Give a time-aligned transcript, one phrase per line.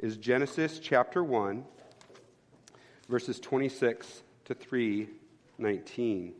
[0.00, 1.62] is Genesis chapter 1,
[3.10, 6.32] verses 26 to 319.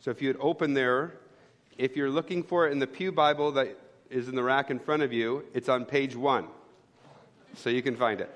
[0.00, 1.14] So if you'd open there,
[1.78, 3.78] if you're looking for it in the Pew Bible that
[4.10, 6.48] is in the rack in front of you, it's on page 1.
[7.54, 8.34] So you can find it.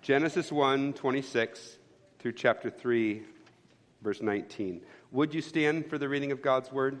[0.00, 1.76] Genesis 1 26
[2.20, 3.22] through chapter 3,
[4.00, 4.80] verse 19.
[5.12, 7.00] Would you stand for the reading of God's word?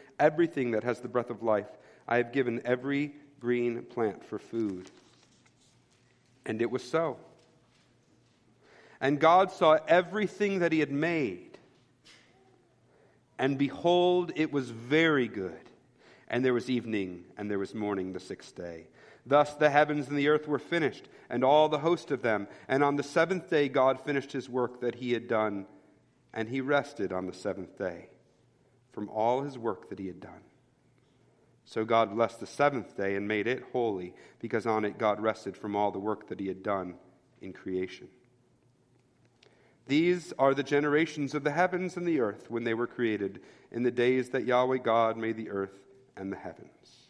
[0.19, 1.67] everything that has the breath of life.
[2.07, 4.89] I have given every green plant for food.
[6.45, 7.17] And it was so.
[8.99, 11.57] And God saw everything that he had made.
[13.39, 15.59] And behold, it was very good.
[16.27, 18.87] And there was evening, and there was morning the sixth day.
[19.25, 22.47] Thus the heavens and the earth were finished, and all the host of them.
[22.67, 25.65] And on the seventh day, God finished his work that he had done,
[26.33, 28.10] and he rested on the seventh day
[28.91, 30.41] from all his work that he had done.
[31.65, 35.55] So God blessed the seventh day and made it holy, because on it God rested
[35.55, 36.95] from all the work that he had done
[37.41, 38.09] in creation.
[39.87, 43.41] These are the generations of the heavens and the earth when they were created,
[43.71, 45.79] in the days that Yahweh God made the earth
[46.17, 47.09] and the heavens.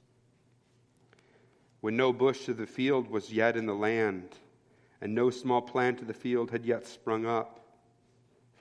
[1.79, 4.35] When no bush of the field was yet in the land,
[5.01, 7.60] and no small plant of the field had yet sprung up,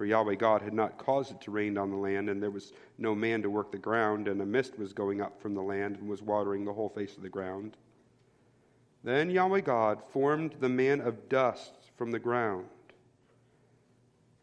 [0.00, 2.72] for Yahweh God had not caused it to rain on the land, and there was
[2.96, 5.96] no man to work the ground, and a mist was going up from the land
[5.96, 7.76] and was watering the whole face of the ground.
[9.04, 12.64] Then Yahweh God formed the man of dust from the ground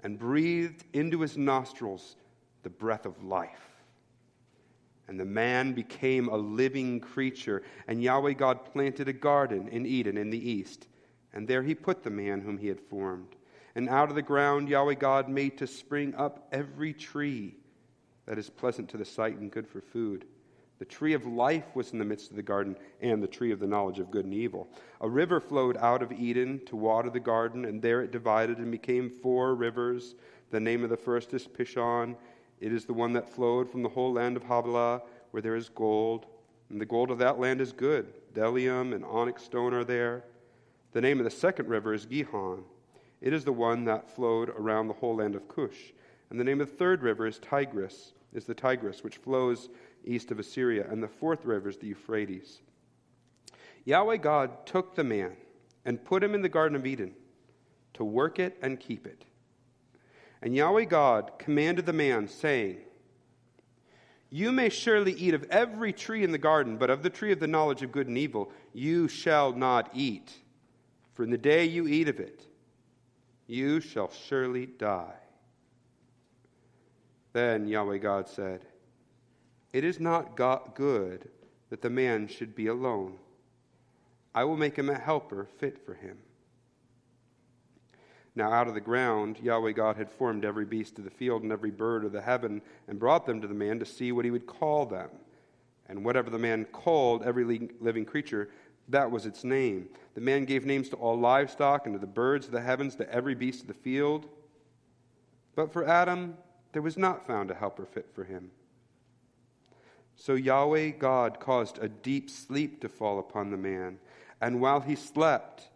[0.04, 2.18] and breathed into his nostrils
[2.62, 3.82] the breath of life.
[5.08, 10.18] And the man became a living creature, and Yahweh God planted a garden in Eden
[10.18, 10.88] in the east,
[11.34, 13.37] and there he put the man whom he had formed.
[13.78, 17.58] And out of the ground Yahweh God made to spring up every tree
[18.26, 20.26] that is pleasant to the sight and good for food.
[20.80, 23.60] The tree of life was in the midst of the garden, and the tree of
[23.60, 24.68] the knowledge of good and evil.
[25.02, 28.72] A river flowed out of Eden to water the garden, and there it divided and
[28.72, 30.16] became four rivers.
[30.50, 32.16] The name of the first is Pishon.
[32.60, 35.70] It is the one that flowed from the whole land of Havilah, where there is
[35.70, 36.26] gold.
[36.72, 38.12] And the gold of that land is good.
[38.34, 40.24] Bdellium and onyx stone are there.
[40.94, 42.64] The name of the second river is Gihon.
[43.22, 45.92] It is the one that flowed around the whole land of Cush.
[46.30, 49.70] And the name of the third river is Tigris, is the Tigris, which flows
[50.06, 50.88] east of Assyria.
[50.90, 52.62] And the fourth river is the Euphrates.
[53.86, 55.38] Yahweh God took the man
[55.86, 57.14] and put him in the Garden of Eden
[57.94, 59.26] to work it and keep it.
[60.42, 62.78] And Yahweh God commanded the man, saying,
[64.30, 67.40] You may surely eat of every tree in the garden, but of the tree of
[67.40, 70.32] the knowledge of good and evil you shall not eat.
[71.14, 72.47] For in the day you eat of it,
[73.48, 75.16] you shall surely die.
[77.34, 78.62] Then Yahweh God said,
[79.74, 81.30] It is not good
[81.70, 83.16] that the man should be alone.
[84.36, 86.18] I will make him a helper fit for him.
[88.36, 91.52] Now, out of the ground, Yahweh God had formed every beast of the field and
[91.52, 94.32] every bird of the heaven and brought them to the man to see what he
[94.32, 95.10] would call them.
[95.90, 98.50] And whatever the man called every living creature,
[98.90, 99.90] that was its name.
[100.16, 103.14] The man gave names to all livestock and to the birds of the heavens, to
[103.14, 104.28] every beast of the field.
[105.56, 106.38] But for Adam,
[106.72, 108.52] there was not found a helper fit for him.
[110.16, 114.00] So Yahweh God caused a deep sleep to fall upon the man,
[114.42, 115.70] and while he slept,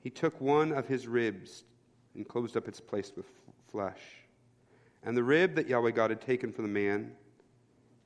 [0.00, 1.64] he took one of his ribs
[2.14, 3.26] and closed up its place with
[3.70, 4.00] flesh.
[5.04, 7.12] And the rib that Yahweh God had taken from the man,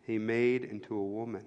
[0.03, 1.47] he made into a woman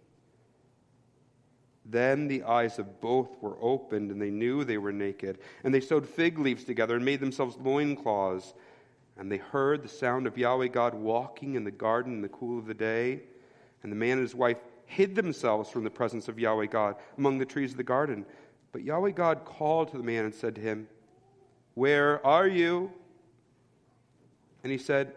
[1.85, 5.39] Then the eyes of both were opened, and they knew they were naked.
[5.63, 8.53] And they sewed fig leaves together and made themselves loincloths.
[9.17, 12.59] And they heard the sound of Yahweh God walking in the garden in the cool
[12.59, 13.21] of the day.
[13.83, 17.37] And the man and his wife hid themselves from the presence of Yahweh God among
[17.37, 18.25] the trees of the garden.
[18.71, 20.87] But Yahweh God called to the man and said to him,
[21.73, 22.91] Where are you?
[24.63, 25.13] And he said,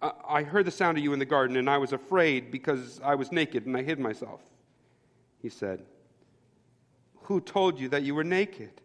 [0.00, 3.14] I heard the sound of you in the garden, and I was afraid because I
[3.14, 4.40] was naked and I hid myself.
[5.42, 5.82] He said,
[7.24, 8.80] Who told you that you were naked?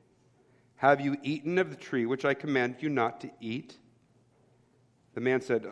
[0.78, 3.78] Have you eaten of the tree which I commanded you not to eat?
[5.14, 5.70] The man said, uh,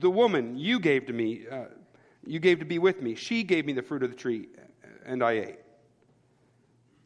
[0.00, 1.66] The woman you gave to me, uh,
[2.26, 4.48] you gave to be with me, she gave me the fruit of the tree,
[5.06, 5.60] and I ate.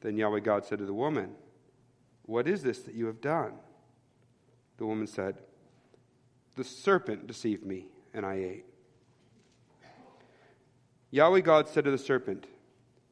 [0.00, 1.34] Then Yahweh God said to the woman,
[2.22, 3.52] What is this that you have done?
[4.78, 5.36] The woman said,
[6.54, 8.64] the serpent deceived me, and I ate.
[11.10, 12.46] Yahweh God said to the serpent,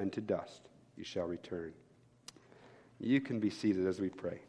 [0.00, 0.62] and to dust
[0.96, 1.72] you shall return.
[2.98, 4.40] You can be seated as we pray.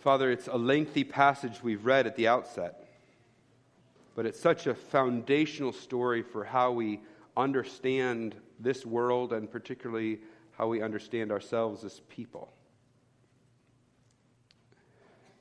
[0.00, 2.88] Father, it's a lengthy passage we've read at the outset,
[4.14, 7.00] but it's such a foundational story for how we
[7.36, 10.20] understand this world and particularly
[10.52, 12.52] how we understand ourselves as people.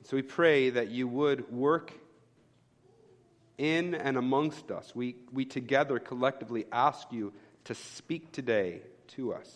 [0.04, 1.92] So we pray that you would work
[3.58, 4.96] in and amongst us.
[4.96, 7.34] We, we together collectively ask you
[7.66, 9.50] to speak today to us,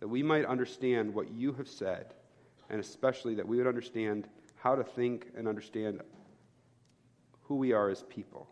[0.00, 2.14] that we might understand what you have said,
[2.70, 6.00] and especially that we would understand how to think and understand
[7.42, 8.48] who we are as people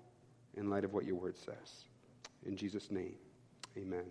[0.57, 1.85] in light of what your word says.
[2.45, 3.15] In Jesus' name,
[3.77, 4.05] amen.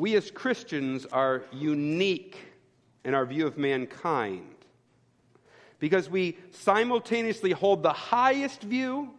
[0.00, 2.38] we as Christians are unique
[3.04, 4.59] in our view of mankind
[5.80, 9.10] because we simultaneously hold the highest view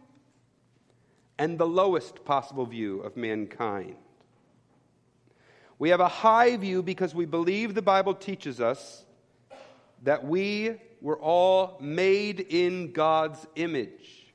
[1.38, 3.96] and the lowest possible view of mankind.
[5.78, 9.04] We have a high view because we believe the Bible teaches us
[10.04, 14.32] that we were all made in God's image.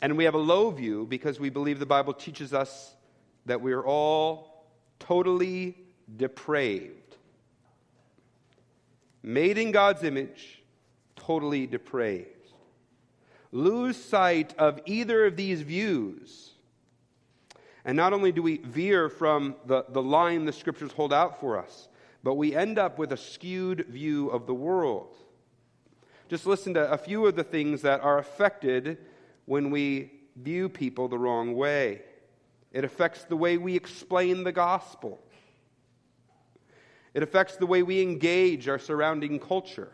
[0.00, 2.94] And we have a low view because we believe the Bible teaches us
[3.44, 4.66] that we are all
[4.98, 5.76] totally
[6.16, 7.07] depraved.
[9.28, 10.62] Made in God's image,
[11.14, 12.48] totally depraved.
[13.52, 16.54] Lose sight of either of these views,
[17.84, 21.58] And not only do we veer from the, the line the scriptures hold out for
[21.58, 21.88] us,
[22.22, 25.14] but we end up with a skewed view of the world.
[26.28, 28.98] Just listen to a few of the things that are affected
[29.44, 32.02] when we view people the wrong way.
[32.72, 35.20] It affects the way we explain the gospel.
[37.14, 39.92] It affects the way we engage our surrounding culture.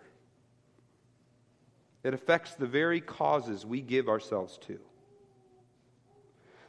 [2.03, 4.79] It affects the very causes we give ourselves to.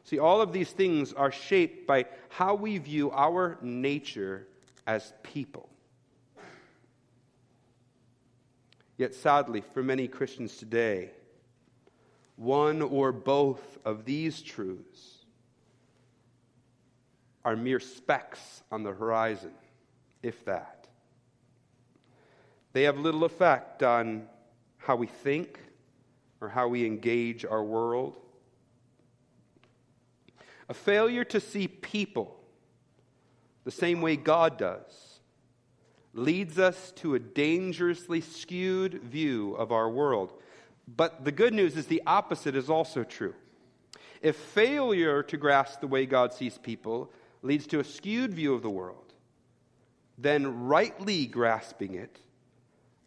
[0.06, 4.48] See, all of these things are shaped by how we view our nature
[4.86, 5.68] as people.
[8.98, 11.10] Yet, sadly, for many Christians today,
[12.36, 15.26] one or both of these truths
[17.44, 19.52] are mere specks on the horizon,
[20.26, 20.88] if that.
[22.74, 24.24] They have little effect on
[24.78, 25.60] how we think
[26.42, 28.18] or how we engage our world.
[30.68, 32.40] A failure to see people
[33.66, 35.20] the same way God does
[36.14, 40.34] leads us to a dangerously skewed view of our world.
[40.88, 43.36] But the good news is the opposite is also true.
[44.22, 47.12] If failure to grasp the way God sees people
[47.44, 49.05] leads to a skewed view of the world,
[50.18, 52.20] then rightly grasping it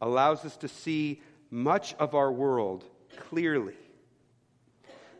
[0.00, 2.84] allows us to see much of our world
[3.16, 3.74] clearly.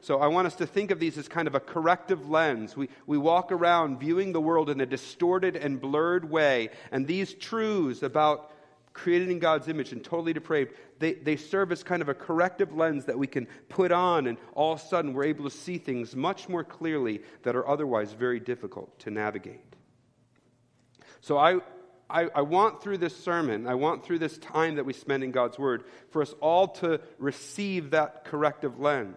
[0.00, 2.76] So I want us to think of these as kind of a corrective lens.
[2.76, 7.34] We, we walk around viewing the world in a distorted and blurred way, and these
[7.34, 8.52] truths about
[8.98, 12.74] created in God's image and totally depraved, they, they serve as kind of a corrective
[12.74, 15.78] lens that we can put on, and all of a sudden we're able to see
[15.78, 19.60] things much more clearly that are otherwise very difficult to navigate.
[21.20, 21.60] So I,
[22.10, 25.30] I, I, want through this sermon, I want through this time that we spend in
[25.30, 29.14] God's Word, for us all to receive that corrective lens.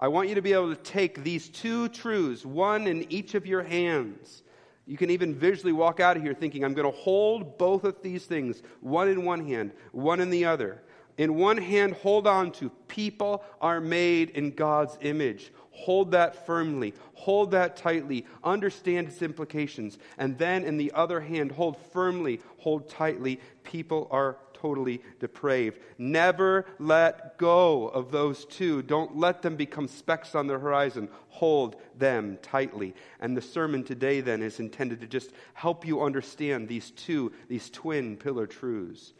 [0.00, 3.46] I want you to be able to take these two truths, one in each of
[3.46, 4.42] your hands,
[4.86, 8.02] you can even visually walk out of here thinking, I'm going to hold both of
[8.02, 10.82] these things, one in one hand, one in the other.
[11.18, 15.52] In one hand, hold on to people are made in God's image.
[15.72, 19.98] Hold that firmly, hold that tightly, understand its implications.
[20.18, 25.80] And then in the other hand, hold firmly, hold tightly, people are totally depraved.
[25.98, 28.82] Never let go of those two.
[28.82, 31.08] Don't let them become specks on the horizon.
[31.30, 32.94] Hold them tightly.
[33.18, 37.70] And the sermon today, then, is intended to just help you understand these two, these
[37.70, 39.14] twin pillar truths,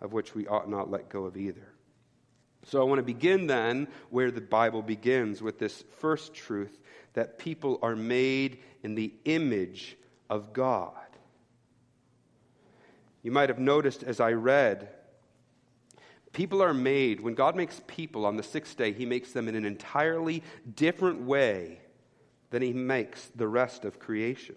[0.00, 1.71] of which we ought not let go of either.
[2.64, 6.78] So I want to begin then where the Bible begins with this first truth
[7.14, 9.96] that people are made in the image
[10.30, 10.94] of God.
[13.22, 14.88] You might have noticed as I read,
[16.32, 19.54] people are made, when God makes people on the sixth day, He makes them in
[19.54, 20.42] an entirely
[20.74, 21.80] different way
[22.50, 24.56] than He makes the rest of creation.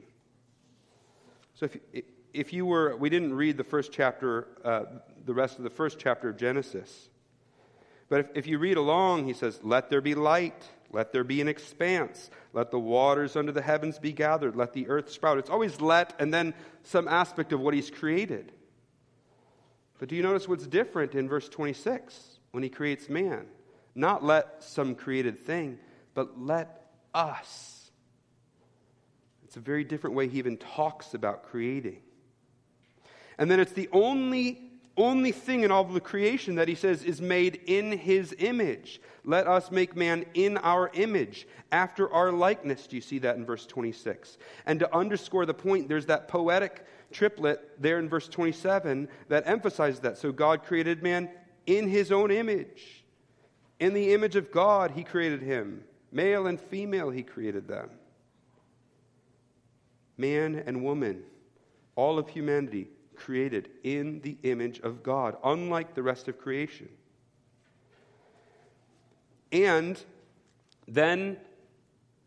[1.55, 4.83] So if, if you were, we didn't read the first chapter, uh,
[5.25, 7.09] the rest of the first chapter of Genesis.
[8.09, 10.63] But if, if you read along, he says, Let there be light.
[10.91, 12.29] Let there be an expanse.
[12.53, 14.55] Let the waters under the heavens be gathered.
[14.55, 15.37] Let the earth sprout.
[15.37, 18.53] It's always let and then some aspect of what he's created.
[19.99, 23.45] But do you notice what's different in verse 26 when he creates man?
[23.93, 25.79] Not let some created thing,
[26.13, 27.91] but let us.
[29.43, 32.01] It's a very different way he even talks about creating.
[33.37, 34.64] And then it's the only
[34.97, 39.01] only thing in all of the creation that he says is made in his image.
[39.23, 42.87] Let us make man in our image, after our likeness.
[42.87, 44.37] Do you see that in verse 26?
[44.65, 49.99] And to underscore the point, there's that poetic triplet there in verse 27 that emphasizes
[50.01, 50.17] that.
[50.17, 51.29] So God created man
[51.65, 53.03] in his own image.
[53.79, 55.83] In the image of God, he created him.
[56.11, 57.89] Male and female, he created them.
[60.17, 61.23] Man and woman,
[61.95, 66.89] all of humanity, created in the image of God, unlike the rest of creation.
[69.51, 70.01] And
[70.87, 71.37] then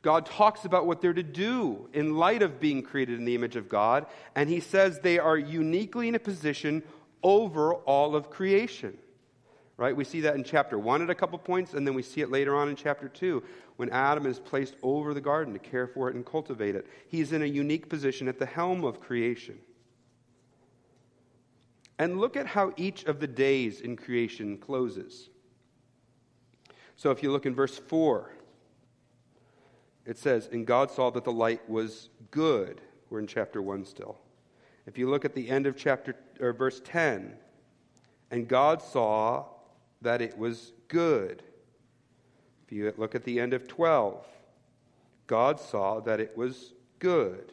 [0.02, 3.56] God talks about what they're to do in light of being created in the image
[3.56, 6.82] of God, and he says they are uniquely in a position
[7.22, 8.96] over all of creation.
[9.76, 9.94] Right?
[9.94, 12.32] We see that in chapter 1 at a couple points, and then we see it
[12.32, 13.42] later on in chapter 2
[13.76, 16.84] when Adam is placed over the garden to care for it and cultivate it.
[17.06, 19.56] He's in a unique position at the helm of creation.
[21.98, 25.30] And look at how each of the days in creation closes.
[26.96, 28.32] So if you look in verse 4,
[30.06, 32.80] it says, And God saw that the light was good.
[33.10, 34.18] We're in chapter 1 still.
[34.86, 37.34] If you look at the end of chapter or verse 10,
[38.30, 39.44] and God saw
[40.02, 41.42] that it was good.
[42.66, 44.26] If you look at the end of 12,
[45.26, 47.52] God saw that it was good.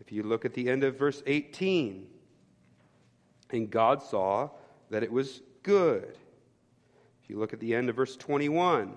[0.00, 2.06] If you look at the end of verse 18,
[3.50, 4.50] and God saw
[4.90, 6.16] that it was good.
[7.22, 8.96] If you look at the end of verse 21,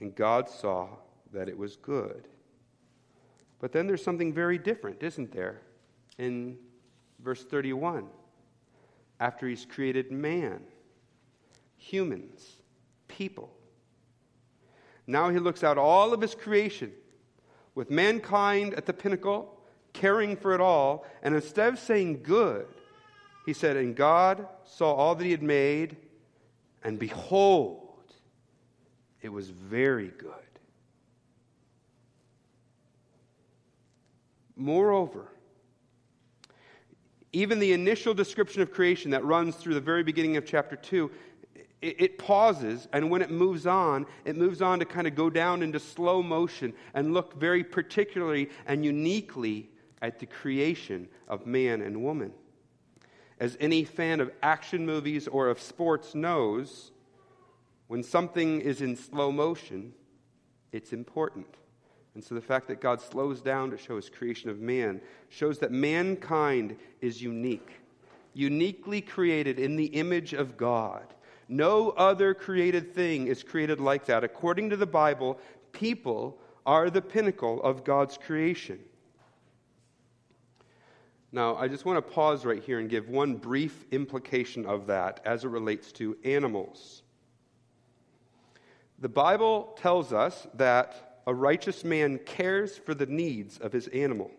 [0.00, 0.88] and God saw
[1.32, 2.28] that it was good.
[3.60, 5.60] But then there's something very different, isn't there?
[6.18, 6.58] In
[7.20, 8.06] verse 31,
[9.20, 10.60] after he's created man,
[11.76, 12.56] humans,
[13.06, 13.52] people.
[15.06, 16.92] Now he looks out all of his creation
[17.74, 19.51] with mankind at the pinnacle,
[19.92, 22.66] caring for it all, and instead of saying good,
[23.46, 25.96] he said, And God saw all that he had made,
[26.82, 27.88] and behold,
[29.20, 30.32] it was very good.
[34.56, 35.28] Moreover,
[37.32, 41.10] even the initial description of creation that runs through the very beginning of chapter 2,
[41.80, 45.62] it, pauses, and when it moves on, it moves on to kind of go down
[45.62, 49.68] into slow motion and look very particularly and uniquely
[50.02, 52.32] at the creation of man and woman.
[53.40, 56.90] As any fan of action movies or of sports knows,
[57.86, 59.94] when something is in slow motion,
[60.72, 61.46] it's important.
[62.14, 65.58] And so the fact that God slows down to show his creation of man shows
[65.60, 67.70] that mankind is unique,
[68.34, 71.14] uniquely created in the image of God.
[71.48, 74.24] No other created thing is created like that.
[74.24, 75.38] According to the Bible,
[75.72, 78.78] people are the pinnacle of God's creation.
[81.34, 85.20] Now, I just want to pause right here and give one brief implication of that
[85.24, 87.02] as it relates to animals.
[88.98, 94.30] The Bible tells us that a righteous man cares for the needs of his animal.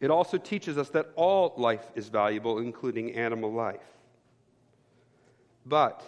[0.00, 3.86] It also teaches us that all life is valuable, including animal life.
[5.64, 6.02] But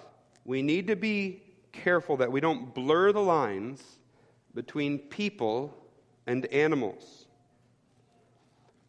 [0.44, 3.82] we need to be careful that we don't blur the lines
[4.54, 5.76] between people
[6.26, 7.25] and animals.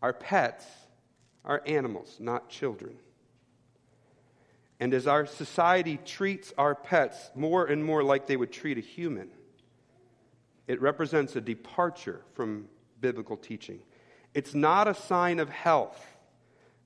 [0.01, 0.65] Our pets
[1.43, 2.97] are animals, not children.
[4.79, 8.81] And as our society treats our pets more and more like they would treat a
[8.81, 9.29] human,
[10.67, 12.67] it represents a departure from
[13.01, 13.79] biblical teaching.
[14.33, 16.05] It's not a sign of health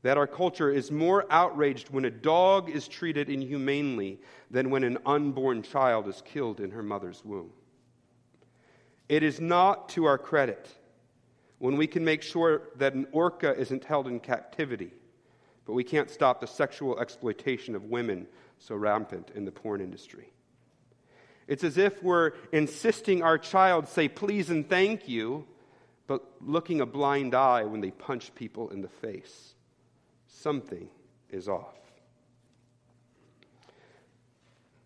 [0.03, 4.19] that our culture is more outraged when a dog is treated inhumanely
[4.49, 7.51] than when an unborn child is killed in her mother's womb.
[9.09, 10.69] It is not to our credit
[11.61, 14.91] when we can make sure that an orca isn't held in captivity,
[15.65, 18.25] but we can't stop the sexual exploitation of women
[18.57, 20.33] so rampant in the porn industry.
[21.47, 25.45] It's as if we're insisting our child say please and thank you,
[26.07, 29.53] but looking a blind eye when they punch people in the face.
[30.25, 30.89] Something
[31.29, 31.77] is off.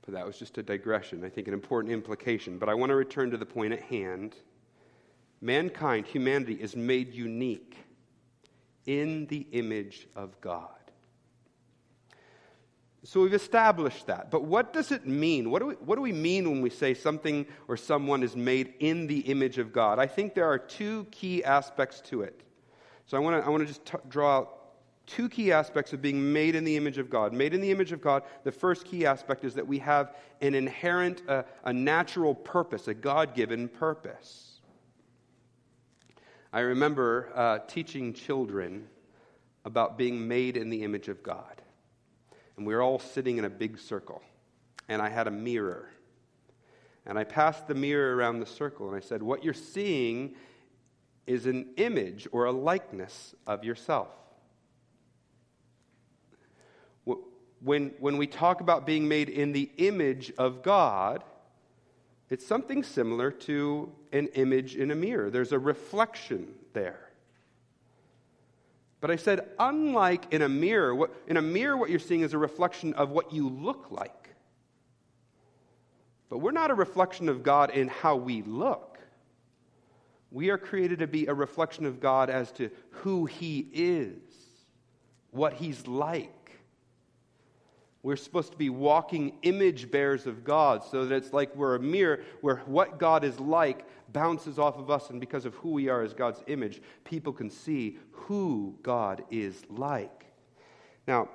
[0.05, 2.57] But that was just a digression, I think an important implication.
[2.57, 4.35] But I want to return to the point at hand.
[5.45, 7.77] Mankind, humanity, is made unique
[8.87, 10.69] in the image of God.
[13.03, 14.31] So we've established that.
[14.31, 15.51] But what does it mean?
[15.51, 18.73] What do, we, what do we mean when we say something or someone is made
[18.79, 19.99] in the image of God?
[19.99, 22.41] I think there are two key aspects to it.
[23.05, 24.51] So I want to I just t- draw out
[25.05, 27.33] two key aspects of being made in the image of God.
[27.33, 30.55] Made in the image of God, the first key aspect is that we have an
[30.55, 34.54] inherent, uh, a natural purpose, a God given purpose.
[36.55, 38.87] I remember uh, teaching children
[39.63, 41.61] about being made in the image of God
[42.57, 44.21] and we were all sitting in a big circle.
[44.87, 45.89] And I had a mirror.
[47.05, 50.35] And I passed the mirror around the circle, and I said, What you're seeing
[51.27, 54.09] is an image or a likeness of yourself.
[57.61, 61.23] When, when we talk about being made in the image of God,
[62.29, 65.29] it's something similar to an image in a mirror.
[65.29, 66.99] There's a reflection there.
[68.99, 72.33] But I said, unlike in a mirror, what, in a mirror, what you're seeing is
[72.33, 74.29] a reflection of what you look like.
[76.29, 78.97] But we're not a reflection of God in how we look.
[80.31, 84.17] We are created to be a reflection of God as to who He is,
[85.29, 86.34] what He's like.
[88.05, 91.79] We're supposed to be walking image bearers of God so that it's like we're a
[91.79, 95.89] mirror where what God is like bounces off of us, and because of who we
[95.89, 100.27] are as God's image, people can see who God is like.
[101.07, 101.29] Now,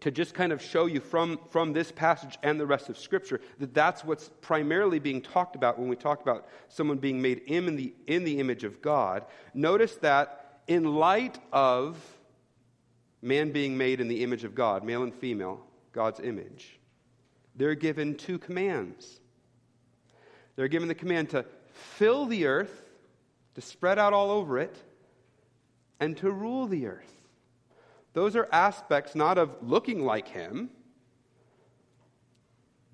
[0.00, 3.42] to just kind of show you from, from this passage and the rest of Scripture
[3.58, 7.76] that that's what's primarily being talked about when we talk about someone being made in
[7.76, 11.98] the, in the image of God, notice that in light of
[13.20, 16.78] man being made in the image of God, male and female, God's image,
[17.54, 19.20] they're given two commands.
[20.56, 22.82] They're given the command to fill the earth,
[23.54, 24.76] to spread out all over it,
[26.00, 27.12] and to rule the earth.
[28.12, 30.70] Those are aspects not of looking like him,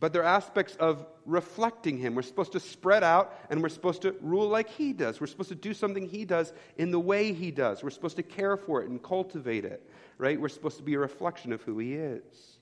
[0.00, 2.14] but they're aspects of reflecting him.
[2.14, 5.20] We're supposed to spread out and we're supposed to rule like he does.
[5.20, 7.82] We're supposed to do something he does in the way he does.
[7.82, 10.40] We're supposed to care for it and cultivate it, right?
[10.40, 12.57] We're supposed to be a reflection of who he is.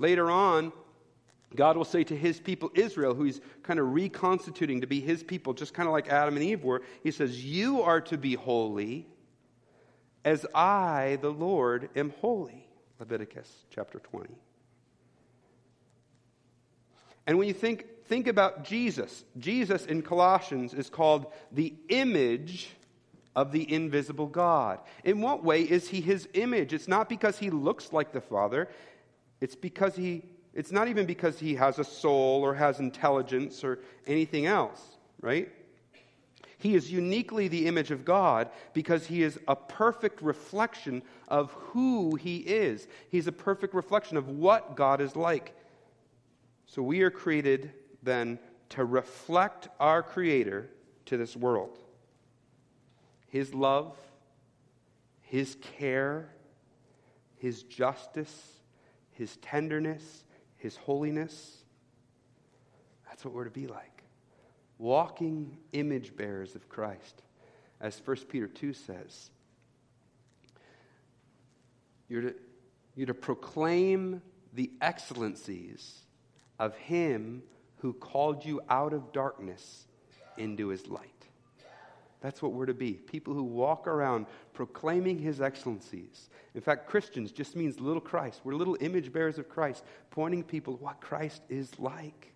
[0.00, 0.72] Later on,
[1.54, 5.22] God will say to his people Israel, who he's kind of reconstituting to be his
[5.22, 8.34] people, just kind of like Adam and Eve were, he says, You are to be
[8.34, 9.06] holy
[10.24, 12.66] as I, the Lord, am holy.
[12.98, 14.34] Leviticus chapter 20.
[17.26, 22.70] And when you think, think about Jesus, Jesus in Colossians is called the image
[23.36, 24.80] of the invisible God.
[25.04, 26.72] In what way is he his image?
[26.72, 28.68] It's not because he looks like the Father,
[29.40, 33.78] it's because he it's not even because he has a soul or has intelligence or
[34.06, 34.80] anything else,
[35.20, 35.48] right?
[36.58, 42.16] He is uniquely the image of God because he is a perfect reflection of who
[42.16, 42.88] he is.
[43.10, 45.54] He's a perfect reflection of what God is like.
[46.66, 47.72] So we are created
[48.02, 48.38] then
[48.70, 50.70] to reflect our Creator
[51.06, 51.78] to this world.
[53.28, 53.96] His love,
[55.20, 56.30] His care,
[57.36, 58.59] His justice,
[59.20, 60.24] His tenderness,
[60.56, 61.58] His holiness.
[63.06, 64.02] That's what we're to be like.
[64.78, 67.20] Walking image bearers of Christ.
[67.82, 69.30] As 1 Peter 2 says,
[72.08, 72.34] you're to,
[72.96, 74.22] you're to proclaim
[74.54, 75.98] the excellencies
[76.58, 77.42] of him
[77.80, 79.86] who called you out of darkness
[80.38, 81.19] into his light.
[82.20, 86.28] That's what we're to be people who walk around proclaiming his excellencies.
[86.54, 88.40] In fact, Christians just means little Christ.
[88.44, 92.34] We're little image bearers of Christ, pointing people what Christ is like.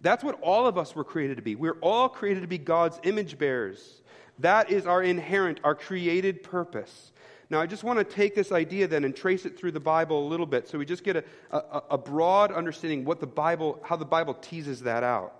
[0.00, 1.56] That's what all of us were created to be.
[1.56, 4.00] We're all created to be God's image bearers.
[4.38, 7.12] That is our inherent, our created purpose.
[7.50, 10.26] Now, I just want to take this idea then and trace it through the Bible
[10.26, 13.80] a little bit so we just get a, a, a broad understanding what the Bible,
[13.84, 15.34] how the Bible teases that out.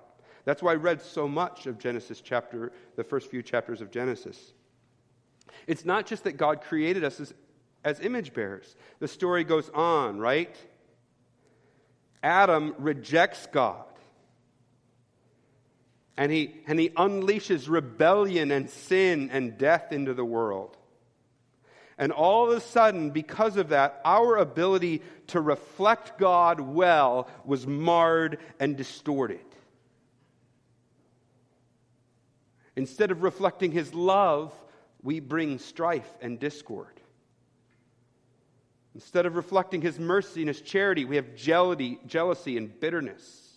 [0.45, 4.53] That's why I read so much of Genesis chapter, the first few chapters of Genesis.
[5.67, 7.35] It's not just that God created us as,
[7.85, 8.77] as image bearers.
[8.99, 10.55] The story goes on, right?
[12.23, 13.85] Adam rejects God.
[16.17, 20.77] And he, and he unleashes rebellion and sin and death into the world.
[21.97, 27.67] And all of a sudden, because of that, our ability to reflect God well was
[27.67, 29.45] marred and distorted.
[32.81, 34.55] Instead of reflecting His love,
[35.03, 36.99] we bring strife and discord.
[38.95, 43.51] Instead of reflecting His mercy and His charity, we have jealousy, jealousy and bitterness.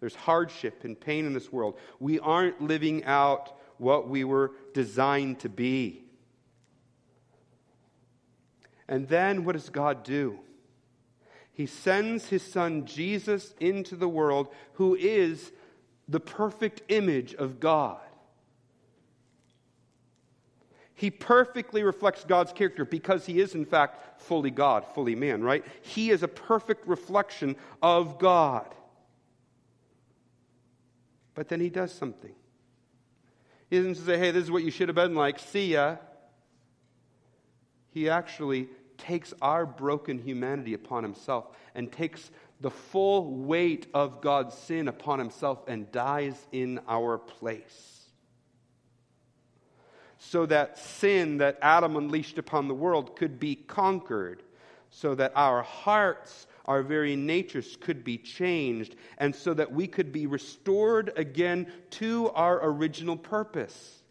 [0.00, 1.76] There's hardship and pain in this world.
[2.00, 6.02] We aren't living out what we were designed to be.
[8.88, 10.38] And then what does God do?
[11.52, 15.52] He sends his son Jesus into the world, who is
[16.08, 18.00] the perfect image of God.
[20.96, 25.64] He perfectly reflects God's character because he is, in fact, fully God, fully man, right?
[25.82, 28.74] He is a perfect reflection of God.
[31.34, 32.32] But then he does something.
[33.70, 35.96] He doesn't say, hey, this is what you should have been like, see ya
[37.96, 42.30] he actually takes our broken humanity upon himself and takes
[42.60, 48.05] the full weight of God's sin upon himself and dies in our place.
[50.18, 54.42] So that sin that Adam unleashed upon the world could be conquered,
[54.90, 60.12] so that our hearts, our very natures could be changed, and so that we could
[60.12, 64.02] be restored again to our original purpose.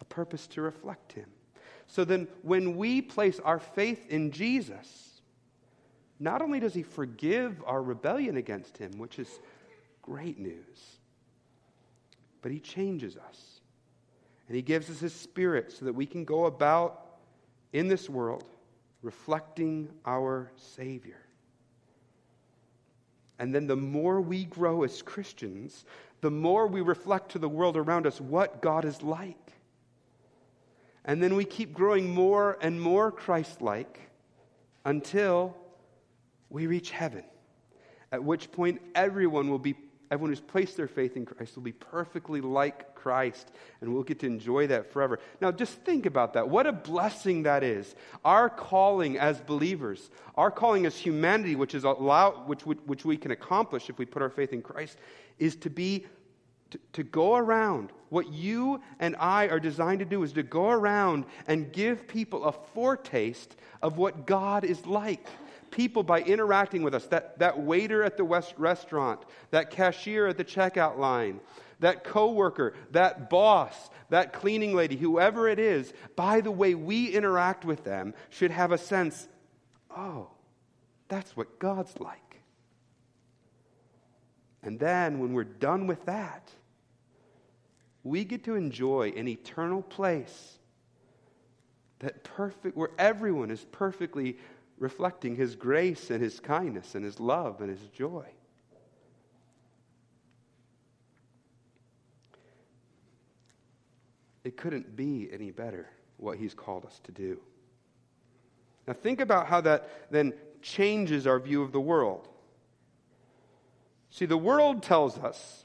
[0.00, 1.30] A purpose to reflect Him.
[1.86, 5.22] So then, when we place our faith in Jesus,
[6.18, 9.40] not only does He forgive our rebellion against Him, which is
[10.02, 10.95] great news,
[12.42, 13.60] but He changes us.
[14.48, 17.06] And He gives us His Spirit so that we can go about
[17.72, 18.44] in this world
[19.02, 21.18] reflecting our Savior.
[23.38, 25.84] And then the more we grow as Christians,
[26.20, 29.52] the more we reflect to the world around us what God is like.
[31.04, 34.10] And then we keep growing more and more Christ like
[34.84, 35.56] until
[36.48, 37.24] we reach heaven,
[38.10, 39.76] at which point everyone will be
[40.10, 44.20] everyone who's placed their faith in Christ will be perfectly like Christ, and we'll get
[44.20, 45.18] to enjoy that forever.
[45.40, 46.48] Now, just think about that.
[46.48, 47.94] What a blessing that is.
[48.24, 53.30] Our calling as believers, our calling as humanity, which, is allow, which, which we can
[53.30, 54.98] accomplish if we put our faith in Christ,
[55.38, 56.06] is to be
[56.70, 57.92] to, to go around.
[58.08, 62.44] What you and I are designed to do is to go around and give people
[62.44, 65.28] a foretaste of what God is like
[65.76, 70.38] people by interacting with us that, that waiter at the west restaurant, that cashier at
[70.38, 71.38] the checkout line,
[71.80, 77.66] that coworker, that boss, that cleaning lady, whoever it is, by the way we interact
[77.66, 79.28] with them, should have a sense
[79.98, 80.28] oh,
[81.08, 82.40] that's what God's like.
[84.62, 86.50] And then when we're done with that,
[88.02, 90.58] we get to enjoy an eternal place
[92.00, 94.36] that perfect where everyone is perfectly
[94.78, 98.26] reflecting his grace and his kindness and his love and his joy.
[104.44, 107.40] It couldn't be any better what he's called us to do.
[108.86, 112.28] Now, think about how that then changes our view of the world.
[114.10, 115.64] See, the world tells us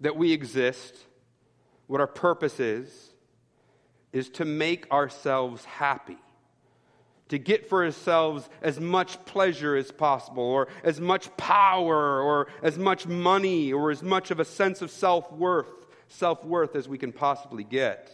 [0.00, 0.96] that we exist,
[1.86, 3.12] what our purpose is,
[4.12, 6.18] is to make ourselves happy
[7.32, 12.76] to get for ourselves as much pleasure as possible, or as much power, or as
[12.76, 16.98] much money, or as much of a sense of self worth, self worth as we
[16.98, 18.10] can possibly get.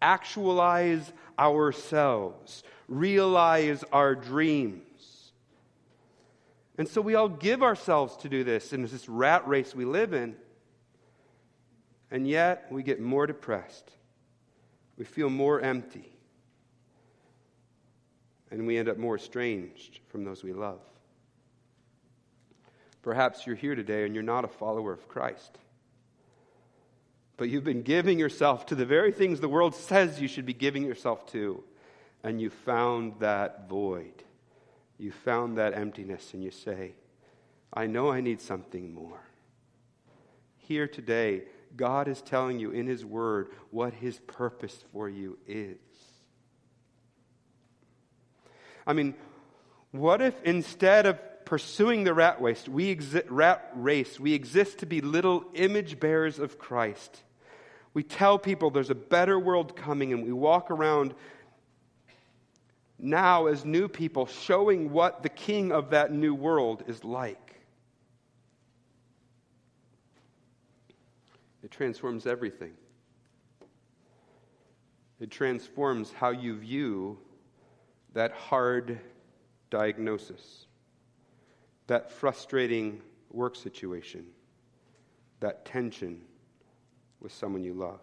[0.00, 5.32] Actualize ourselves, realize our dreams.
[6.78, 10.14] And so we all give ourselves to do this in this rat race we live
[10.14, 10.34] in.
[12.10, 13.90] And yet we get more depressed.
[14.96, 16.13] We feel more empty
[18.54, 20.78] and we end up more estranged from those we love.
[23.02, 25.58] Perhaps you're here today and you're not a follower of Christ.
[27.36, 30.54] But you've been giving yourself to the very things the world says you should be
[30.54, 31.64] giving yourself to,
[32.22, 34.22] and you found that void.
[34.98, 36.92] You found that emptiness, and you say,
[37.72, 39.20] I know I need something more.
[40.56, 41.42] Here today,
[41.76, 45.76] God is telling you in His Word what His purpose for you is.
[48.86, 49.14] I mean,
[49.90, 54.86] what if instead of pursuing the rat race, we, exi- rat race, we exist to
[54.86, 57.22] be little image bearers of Christ?
[57.92, 61.14] We tell people there's a better world coming, and we walk around
[62.98, 67.38] now as new people showing what the king of that new world is like.
[71.62, 72.72] It transforms everything.
[75.20, 77.18] It transforms how you view
[78.14, 78.98] that hard
[79.70, 80.66] diagnosis,
[81.88, 83.00] that frustrating
[83.30, 84.24] work situation,
[85.40, 86.22] that tension
[87.20, 88.00] with someone you love.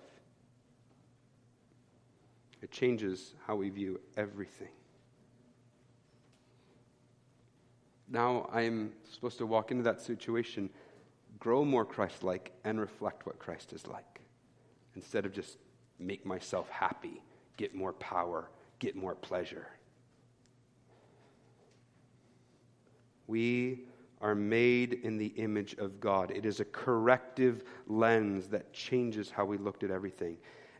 [2.61, 4.67] It changes how we view everything.
[8.09, 10.69] Now I am supposed to walk into that situation,
[11.39, 14.19] grow more Christ like, and reflect what Christ is like,
[14.95, 15.57] instead of just
[15.97, 17.21] make myself happy,
[17.55, 19.67] get more power, get more pleasure.
[23.31, 23.85] We
[24.19, 26.31] are made in the image of God.
[26.31, 30.37] It is a corrective lens that changes how we looked at everything.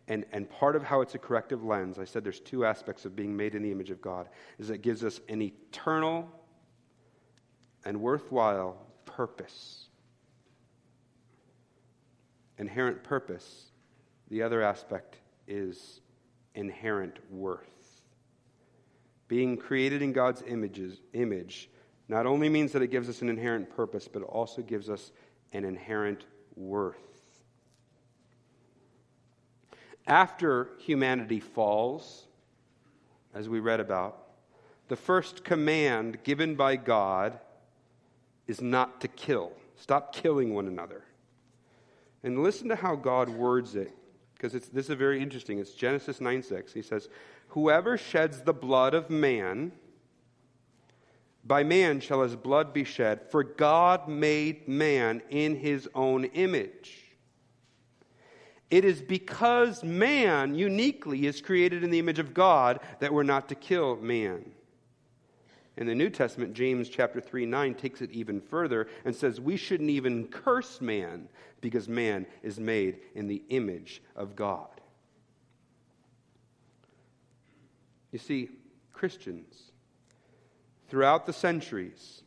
[0.10, 3.16] And, and part of how it's a corrective lens, I said there's two aspects of
[3.16, 4.28] being made in the image of God,
[4.60, 6.28] is it gives us an eternal
[7.86, 9.88] and worthwhile purpose.
[12.58, 13.72] Inherent purpose.
[14.28, 16.02] The other aspect is
[16.54, 18.02] inherent worth.
[19.30, 21.70] Being created in God's images, image
[22.12, 25.14] not only means that it gives us an inherent purpose, but it also gives us
[25.54, 26.26] an inherent
[26.58, 26.98] worth.
[30.06, 32.26] After humanity falls,
[33.34, 34.28] as we read about,
[34.90, 37.40] the first command given by God
[38.46, 39.54] is not to kill.
[39.78, 41.06] Stop killing one another.
[42.24, 43.96] And listen to how God words it,
[44.34, 45.60] because this is very interesting.
[45.60, 46.74] It's Genesis 9 6.
[46.74, 47.08] He says,
[47.48, 49.72] Whoever sheds the blood of man,
[51.44, 56.98] by man shall his blood be shed, for God made man in his own image.
[58.70, 63.50] It is because man uniquely is created in the image of God that we're not
[63.50, 64.52] to kill man.
[65.78, 69.58] In the New Testament, James chapter 3 9 takes it even further and says we
[69.58, 71.28] shouldn't even curse man
[71.60, 74.70] because man is made in the image of God.
[78.12, 78.50] You see,
[78.94, 79.71] Christians
[80.92, 82.22] throughout the centuries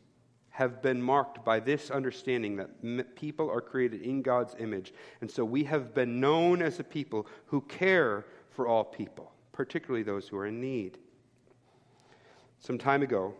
[0.49, 4.91] have been marked by this understanding that people are created in God's image.
[5.21, 10.01] And so we have been known as a people who care for all people, particularly
[10.01, 10.97] those who are in need.
[12.57, 13.35] Some time ago,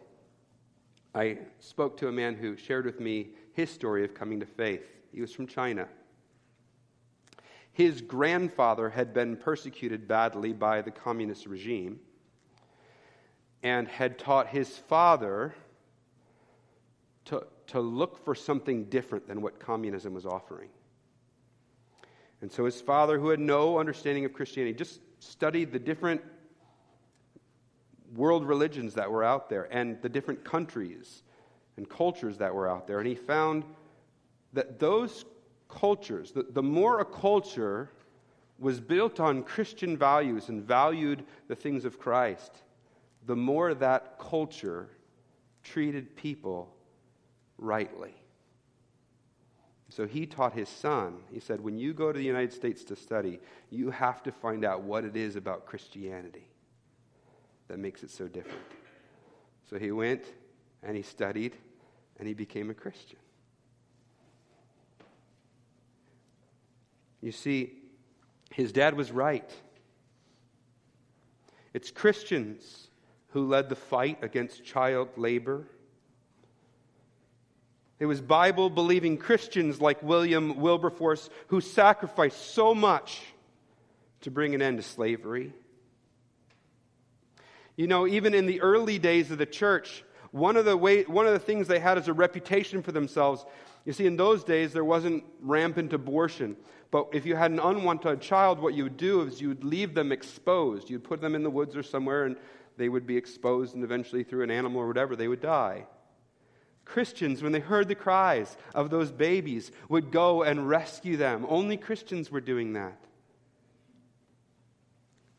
[1.16, 4.86] I spoke to a man who shared with me his story of coming to faith.
[5.12, 5.88] He was from China.
[7.72, 12.00] His grandfather had been persecuted badly by the communist regime
[13.66, 15.56] and had taught his father
[17.26, 20.70] to, to look for something different than what communism was offering.
[22.42, 26.22] And so his father, who had no understanding of Christianity, just studied the different
[28.14, 31.24] world religions that were out there and the different countries
[31.76, 33.00] and cultures that were out there.
[33.00, 33.64] And he found
[34.54, 35.26] that those
[35.70, 37.90] cultures, the, the more a culture
[38.60, 42.62] was built on Christian values and valued the things of Christ,
[43.26, 44.90] the more that culture
[45.64, 46.74] treated people
[47.58, 48.14] rightly.
[49.90, 52.96] So he taught his son, he said, when you go to the United States to
[52.96, 56.50] study, you have to find out what it is about Christianity
[57.68, 58.60] that makes it so different.
[59.70, 60.26] So he went
[60.84, 61.56] and he studied
[62.18, 63.20] and he became a Christian.
[67.22, 67.74] You see,
[68.52, 69.50] his dad was right.
[71.74, 72.88] It's Christians
[73.36, 75.66] who led the fight against child labor.
[78.00, 83.22] It was Bible believing Christians like William Wilberforce who sacrificed so much
[84.22, 85.52] to bring an end to slavery.
[87.76, 91.28] You know, even in the early days of the church, one of the, way, one
[91.28, 93.46] of the things they had as a reputation for themselves,
[93.84, 96.56] you see, in those days there wasn't rampant abortion.
[96.90, 99.94] But if you had an unwanted child, what you would do is you would leave
[99.94, 100.90] them exposed.
[100.90, 102.38] You'd put them in the woods or somewhere, and
[102.78, 105.86] they would be exposed, and eventually, through an animal or whatever, they would die.
[106.86, 111.46] Christians, when they heard the cries of those babies, would go and rescue them.
[111.50, 113.00] Only Christians were doing that.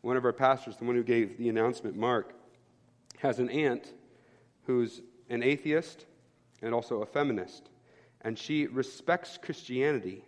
[0.01, 2.33] One of our pastors, the one who gave the announcement, Mark,
[3.19, 3.93] has an aunt
[4.65, 6.07] who's an atheist
[6.63, 7.69] and also a feminist.
[8.21, 10.25] And she respects Christianity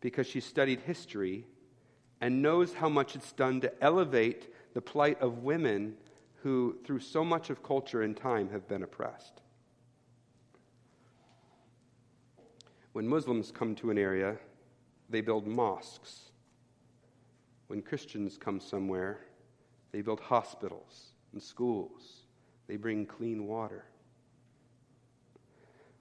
[0.00, 1.46] because she studied history
[2.20, 5.96] and knows how much it's done to elevate the plight of women
[6.42, 9.40] who, through so much of culture and time, have been oppressed.
[12.92, 14.36] When Muslims come to an area,
[15.10, 16.30] they build mosques.
[17.66, 19.20] When Christians come somewhere,
[19.92, 22.22] they build hospitals and schools.
[22.66, 23.84] They bring clean water.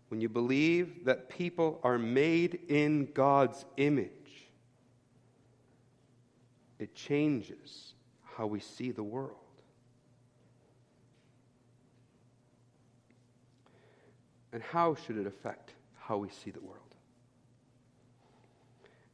[0.09, 4.11] When you believe that people are made in God's image,
[6.79, 9.46] it changes how we see the world.
[14.53, 16.87] And how should it affect how we see the world?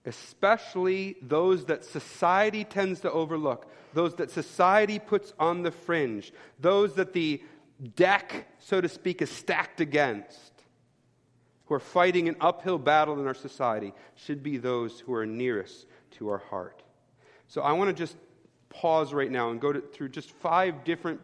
[0.05, 6.95] especially those that society tends to overlook, those that society puts on the fringe, those
[6.95, 7.41] that the
[7.95, 10.51] deck, so to speak, is stacked against,
[11.65, 15.85] who are fighting an uphill battle in our society, should be those who are nearest
[16.11, 16.83] to our heart.
[17.47, 18.17] So I want to just
[18.69, 21.21] pause right now and go to, through just five different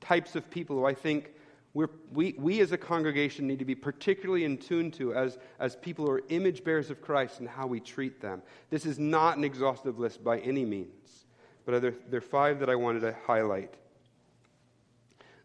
[0.00, 1.32] types of people who I think
[1.74, 5.74] we're, we, we as a congregation need to be particularly in tune to as, as
[5.74, 8.42] people who are image bearers of Christ and how we treat them.
[8.70, 11.26] This is not an exhaustive list by any means,
[11.66, 13.74] but there, there are five that I wanted to highlight.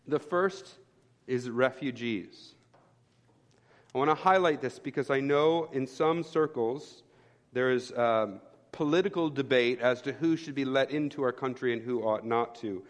[0.08, 0.76] The first
[1.26, 2.54] is refugees.
[3.96, 7.02] I want to highlight this because I know in some circles
[7.54, 8.40] there is um,
[8.72, 12.54] political debate as to who should be let into our country and who ought not
[12.56, 12.84] to.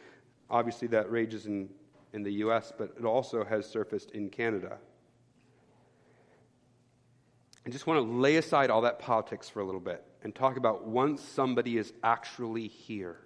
[0.49, 1.69] Obviously, that rages in
[2.13, 4.77] in the US, but it also has surfaced in Canada.
[7.65, 10.57] I just want to lay aside all that politics for a little bit and talk
[10.57, 13.19] about once somebody is actually here.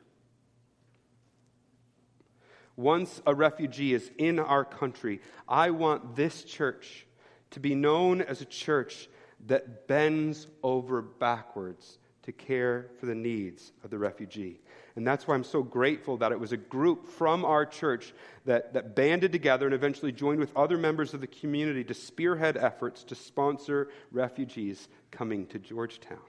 [2.75, 7.05] Once a refugee is in our country, I want this church
[7.51, 9.07] to be known as a church
[9.45, 14.59] that bends over backwards to care for the needs of the refugee.
[14.95, 18.13] And that's why I'm so grateful that it was a group from our church
[18.45, 22.57] that, that banded together and eventually joined with other members of the community to spearhead
[22.57, 26.20] efforts to sponsor refugees coming to Georgetown.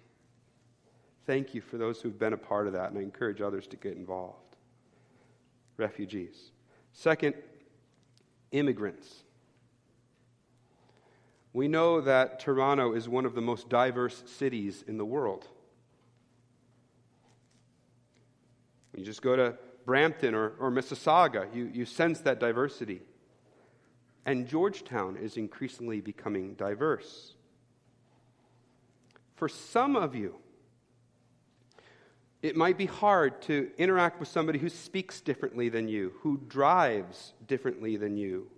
[1.27, 3.77] Thank you for those who've been a part of that, and I encourage others to
[3.77, 4.57] get involved.
[5.77, 6.51] Refugees.
[6.93, 7.35] Second,
[8.53, 9.25] immigrants.
[11.53, 15.47] We know that Toronto is one of the most diverse cities in the world.
[18.97, 23.03] You just go to Brampton or, or Mississauga, you, you sense that diversity.
[24.27, 27.35] And Georgetown is increasingly becoming diverse.
[29.37, 30.37] For some of you,
[32.41, 37.33] it might be hard to interact with somebody who speaks differently than you, who drives
[37.47, 38.51] differently than you,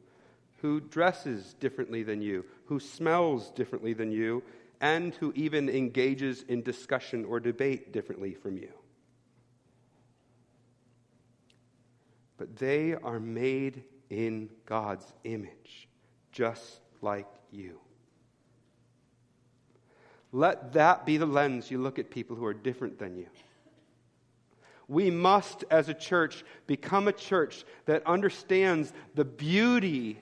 [0.61, 4.43] who dresses differently than you, who smells differently than you,
[4.81, 8.73] and who even engages in discussion or debate differently from you.
[12.37, 15.89] But they are made in God's image,
[16.33, 17.81] just like you.
[20.33, 23.27] Let that be the lens you look at people who are different than you.
[24.89, 30.21] We must, as a church, become a church that understands the beauty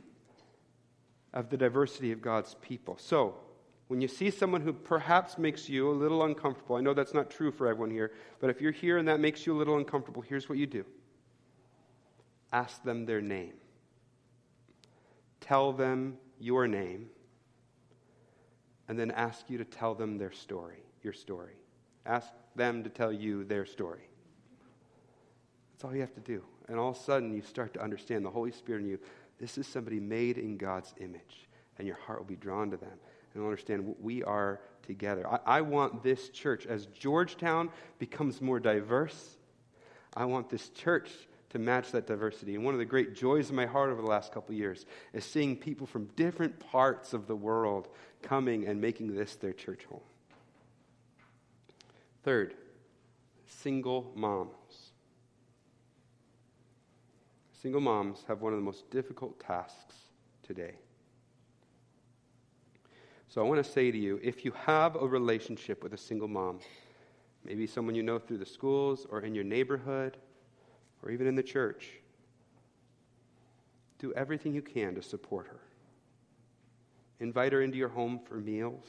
[1.32, 2.96] of the diversity of God's people.
[2.98, 3.34] So,
[3.88, 7.30] when you see someone who perhaps makes you a little uncomfortable, I know that's not
[7.30, 10.22] true for everyone here, but if you're here and that makes you a little uncomfortable,
[10.22, 10.84] here's what you do
[12.52, 13.54] ask them their name,
[15.40, 17.08] tell them your name,
[18.88, 21.54] and then ask you to tell them their story, your story.
[22.06, 24.08] Ask them to tell you their story.
[25.72, 26.44] That's all you have to do.
[26.68, 28.98] And all of a sudden, you start to understand the Holy Spirit in you.
[29.40, 32.98] This is somebody made in God's image, and your heart will be drawn to them.
[33.34, 35.26] And understand what we are together.
[35.28, 39.36] I, I want this church, as Georgetown becomes more diverse,
[40.16, 41.10] I want this church
[41.54, 42.56] to match that diversity.
[42.56, 45.24] And one of the great joys of my heart over the last couple years is
[45.24, 47.86] seeing people from different parts of the world
[48.22, 50.00] coming and making this their church home.
[52.24, 52.54] Third,
[53.46, 54.90] single moms.
[57.62, 59.94] Single moms have one of the most difficult tasks
[60.42, 60.74] today.
[63.28, 66.26] So I want to say to you if you have a relationship with a single
[66.26, 66.58] mom,
[67.44, 70.16] maybe someone you know through the schools or in your neighborhood
[71.04, 71.90] or even in the church,
[73.98, 75.60] do everything you can to support her.
[77.20, 78.86] Invite her into your home for meals.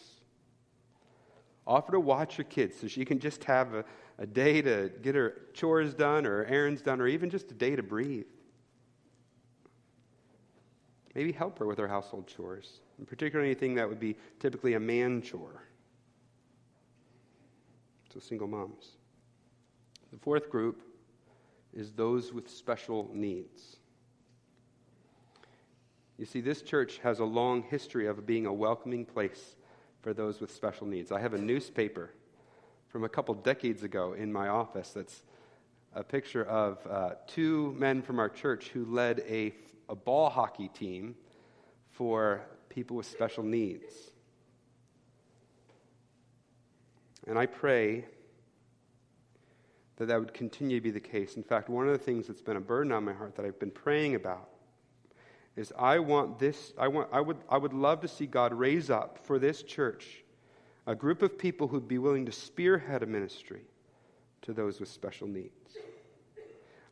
[1.67, 3.85] Offer to watch your kids so she can just have a,
[4.17, 7.75] a day to get her chores done or errands done or even just a day
[7.75, 8.25] to breathe.
[11.13, 14.79] Maybe help her with her household chores, in particular anything that would be typically a
[14.79, 15.63] man chore.
[18.13, 18.91] So, single moms.
[20.11, 20.81] The fourth group
[21.75, 23.77] is those with special needs.
[26.17, 29.55] You see, this church has a long history of being a welcoming place
[30.01, 31.11] for those with special needs.
[31.11, 32.11] I have a newspaper
[32.87, 35.23] from a couple decades ago in my office that's
[35.93, 39.53] a picture of uh, two men from our church who led a
[39.89, 41.15] a ball hockey team
[41.91, 43.93] for people with special needs.
[47.27, 48.05] And I pray
[49.97, 51.35] that that would continue to be the case.
[51.35, 53.59] In fact, one of the things that's been a burden on my heart that I've
[53.59, 54.49] been praying about
[55.55, 58.89] is I want this, I, want, I, would, I would love to see God raise
[58.89, 60.23] up for this church
[60.87, 63.61] a group of people who'd be willing to spearhead a ministry
[64.43, 65.77] to those with special needs.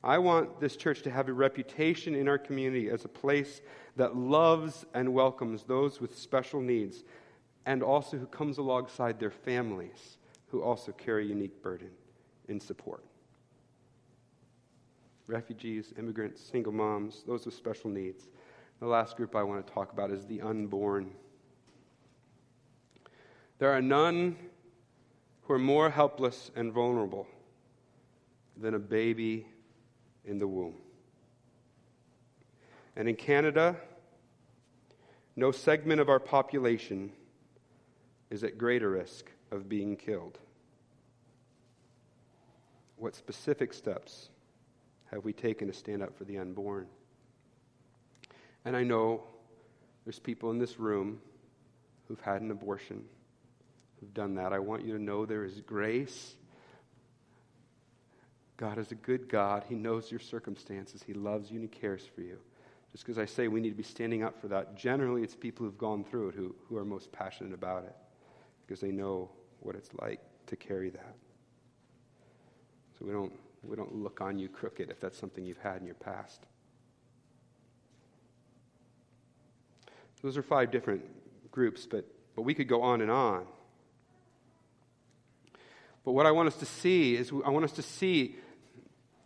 [0.04, 3.62] I want this church to have a reputation in our community as a place
[3.96, 7.04] that loves and welcomes those with special needs
[7.66, 11.90] and also who comes alongside their families who also carry unique burden
[12.48, 13.04] in support.
[15.28, 18.28] Refugees, immigrants, single moms, those with special needs.
[18.80, 21.12] The last group I want to talk about is the unborn.
[23.60, 24.36] There are none
[25.44, 27.28] who are more helpless and vulnerable
[28.58, 29.48] than a baby
[30.26, 30.76] in the womb.
[32.96, 33.76] And in Canada,
[35.36, 37.12] no segment of our population
[38.30, 40.40] is at greater risk of being killed.
[43.04, 44.30] What specific steps
[45.12, 46.88] have we taken to stand up for the unborn?
[48.64, 49.24] And I know
[50.06, 51.20] there's people in this room
[52.08, 53.04] who've had an abortion,
[54.00, 54.54] who've done that.
[54.54, 56.36] I want you to know there is grace
[58.56, 59.66] God is a good God.
[59.68, 61.04] He knows your circumstances.
[61.06, 62.38] He loves you and He cares for you.
[62.94, 65.66] Just because I say we need to be standing up for that, generally it's people
[65.66, 67.96] who've gone through it who, who are most passionate about it
[68.66, 69.30] because they know
[69.60, 71.16] what it's like to carry that.
[73.04, 73.34] We don't,
[73.64, 76.42] we don't look on you crooked if that's something you've had in your past.
[80.24, 81.04] Those are five different
[81.52, 83.46] groups, but, but we could go on and on.
[86.06, 88.38] But what I want us to see is I want us to see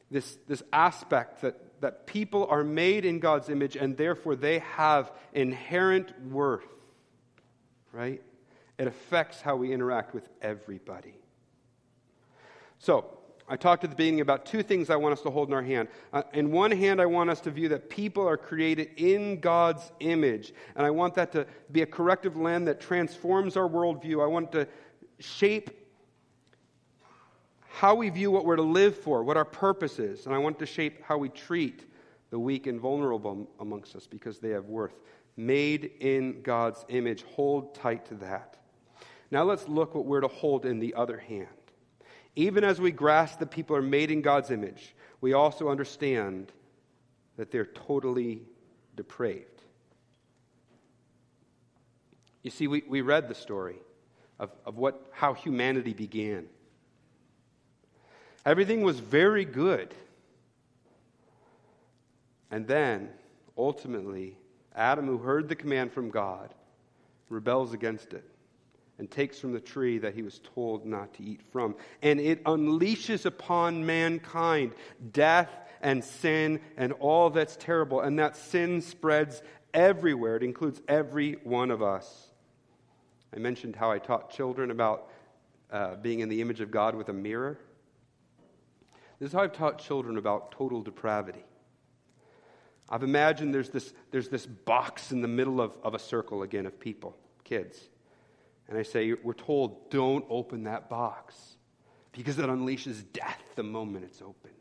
[0.09, 5.11] this, this aspect that, that people are made in God's image and therefore they have
[5.33, 6.65] inherent worth,
[7.91, 8.21] right?
[8.79, 11.13] It affects how we interact with everybody.
[12.79, 13.17] So,
[13.49, 15.63] I talked at the beginning about two things I want us to hold in our
[15.63, 15.87] hand.
[16.11, 19.89] Uh, in one hand, I want us to view that people are created in God's
[20.01, 20.53] image.
[20.75, 24.21] And I want that to be a corrective lens that transforms our worldview.
[24.21, 24.67] I want to
[25.19, 25.69] shape
[27.69, 30.25] how we view what we're to live for, what our purpose is.
[30.25, 31.85] And I want to shape how we treat
[32.31, 34.99] the weak and vulnerable amongst us because they have worth.
[35.37, 37.23] Made in God's image.
[37.23, 38.57] Hold tight to that.
[39.31, 41.47] Now let's look what we're to hold in the other hand.
[42.37, 46.51] Even as we grasp that people are made in God's image, we also understand
[47.35, 48.43] that they're totally
[48.95, 49.63] depraved.
[52.43, 53.77] You see, we, we read the story
[54.39, 56.45] of, of what, how humanity began.
[58.45, 59.95] Everything was very good.
[62.51, 63.09] And then,
[63.57, 64.37] ultimately,
[64.75, 66.53] Adam, who heard the command from God,
[67.29, 68.29] rebels against it
[68.99, 71.75] and takes from the tree that he was told not to eat from.
[72.01, 74.73] And it unleashes upon mankind
[75.11, 75.49] death
[75.81, 78.01] and sin and all that's terrible.
[78.01, 79.41] And that sin spreads
[79.73, 82.27] everywhere, it includes every one of us.
[83.35, 85.09] I mentioned how I taught children about
[85.71, 87.59] uh, being in the image of God with a mirror.
[89.19, 91.43] This is how I've taught children about total depravity.
[92.89, 96.65] I've imagined there's this, there's this box in the middle of, of a circle again
[96.65, 97.77] of people, kids.
[98.69, 101.55] And I say, we're told, don't open that box
[102.11, 104.53] because it unleashes death the moment it's opened.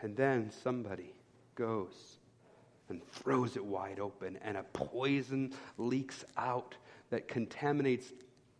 [0.00, 1.12] And then somebody
[1.54, 2.18] goes
[2.88, 6.74] and throws it wide open, and a poison leaks out
[7.10, 8.12] that contaminates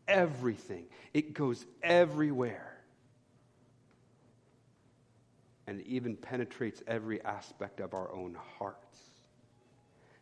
[0.06, 0.84] everything.
[1.14, 2.76] It goes everywhere.
[5.66, 8.87] And even penetrates every aspect of our own hearts.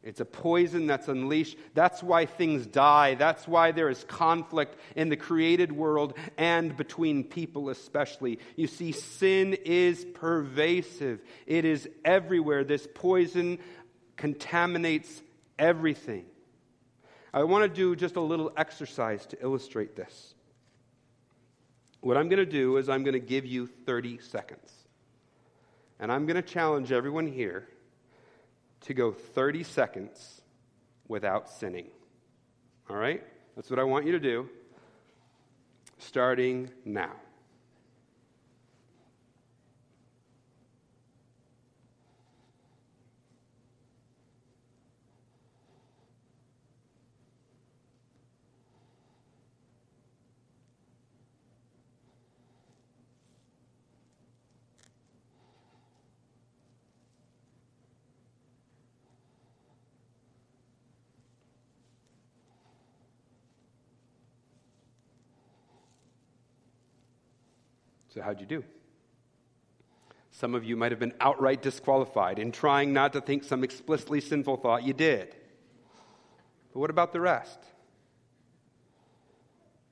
[0.07, 1.59] It's a poison that's unleashed.
[1.75, 3.17] That's why things die.
[3.17, 8.39] That's why there is conflict in the created world and between people, especially.
[8.55, 12.63] You see, sin is pervasive, it is everywhere.
[12.63, 13.59] This poison
[14.17, 15.23] contaminates
[15.59, 16.27] everything.
[17.35, 20.35] I want to do just a little exercise to illustrate this.
[22.01, 24.71] What I'm going to do is I'm going to give you 30 seconds.
[25.99, 27.67] And I'm going to challenge everyone here
[28.83, 30.43] to go 30 seconds
[31.09, 31.89] without sinning.
[32.89, 33.23] All right?
[33.55, 34.49] That's what I want you to do,
[35.99, 37.13] starting now.
[68.17, 68.65] So, how'd you do?
[70.31, 74.23] Some of you might have been outright disqualified in trying not to think some explicitly
[74.23, 75.37] sinful thought you did.
[76.73, 77.59] But what about the rest?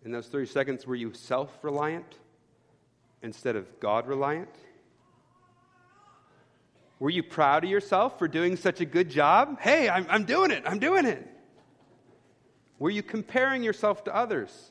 [0.06, 2.16] In those 30 seconds, were you self reliant
[3.20, 4.54] instead of God reliant?
[7.00, 9.60] Were you proud of yourself for doing such a good job?
[9.60, 11.28] Hey, I'm, I'm doing it, I'm doing it.
[12.78, 14.70] Were you comparing yourself to others?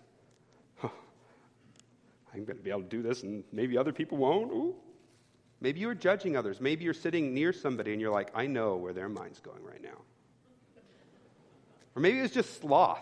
[2.33, 4.51] I'm going to be able to do this, and maybe other people won't.
[4.51, 4.75] Ooh.
[5.63, 6.59] Maybe you're judging others.
[6.59, 9.81] Maybe you're sitting near somebody and you're like, I know where their mind's going right
[9.81, 10.01] now.
[11.95, 12.99] Or maybe it's just sloth.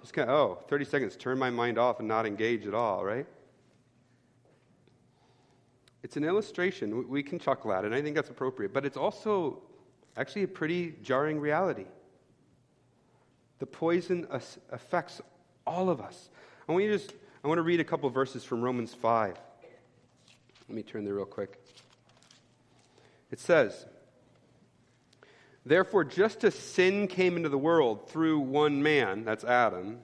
[0.00, 3.04] Just kind of, oh, 30 seconds, turn my mind off and not engage at all,
[3.04, 3.26] right?
[6.04, 7.08] It's an illustration.
[7.08, 8.72] We can chuckle at it, and I think that's appropriate.
[8.72, 9.62] But it's also
[10.16, 11.86] actually a pretty jarring reality.
[13.58, 14.28] The poison
[14.70, 15.22] affects
[15.66, 16.28] all of us.
[16.68, 17.14] I want you to just
[17.44, 19.36] I want to read a couple verses from Romans 5.
[20.66, 21.62] Let me turn there real quick.
[23.30, 23.84] It says,
[25.66, 29.98] Therefore, just as sin came into the world through one man, that's Adam,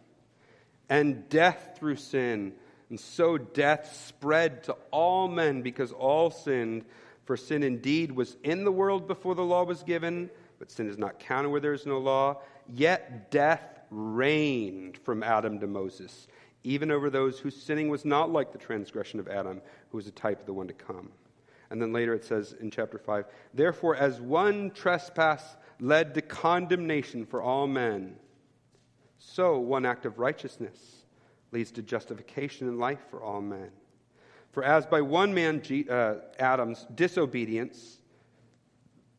[0.91, 2.53] and death through sin,
[2.91, 6.85] and so death spread to all men because all sinned.
[7.25, 10.29] For sin indeed was in the world before the law was given,
[10.59, 12.43] but sin is not counted where there is no law.
[12.69, 16.27] Yet death reigned from Adam to Moses
[16.63, 20.13] even over those whose sinning was not like the transgression of Adam, who was a
[20.13, 21.11] type of the one to come.
[21.71, 27.25] And then later it says in chapter 5 Therefore, as one trespass led to condemnation
[27.25, 28.17] for all men,
[29.19, 31.05] so one act of righteousness
[31.53, 33.71] leads to justification and life for all men.
[34.53, 37.99] For as by one man, uh, Adam's disobedience,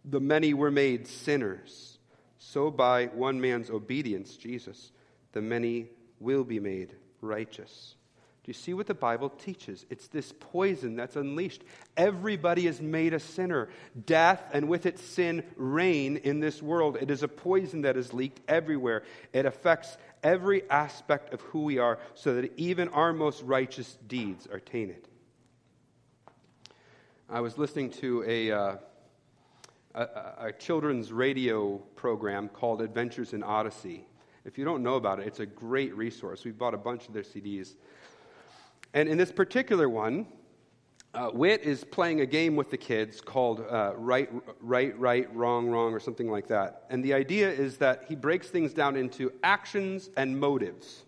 [0.04, 2.00] the many were made sinners,
[2.38, 4.92] so by one man's obedience, Jesus,
[5.32, 5.88] the many
[6.20, 7.96] will be made righteous.
[8.44, 9.86] Do you see what the Bible teaches?
[9.92, 11.64] It's this poison that's unleashed.
[11.96, 13.70] Everybody is made a sinner.
[14.08, 16.98] Death and with it sin reign in this world.
[17.00, 19.04] It is a poison that is leaked everywhere.
[19.32, 24.48] It affects every aspect of who we are so that even our most righteous deeds
[24.48, 25.08] are tainted.
[27.30, 28.76] I was listening to a, uh,
[29.94, 30.02] a,
[30.48, 34.08] a children's radio program called Adventures in Odyssey.
[34.44, 36.44] If you don't know about it, it's a great resource.
[36.44, 37.76] We've bought a bunch of their CDs.
[38.94, 40.26] And in this particular one,
[41.14, 44.30] uh, Whit is playing a game with the kids called uh, right,
[44.62, 46.86] right, right, wrong, wrong, or something like that.
[46.90, 51.04] And the idea is that he breaks things down into actions and motives.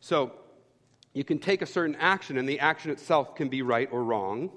[0.00, 0.32] So
[1.12, 4.50] you can take a certain action, and the action itself can be right or wrong,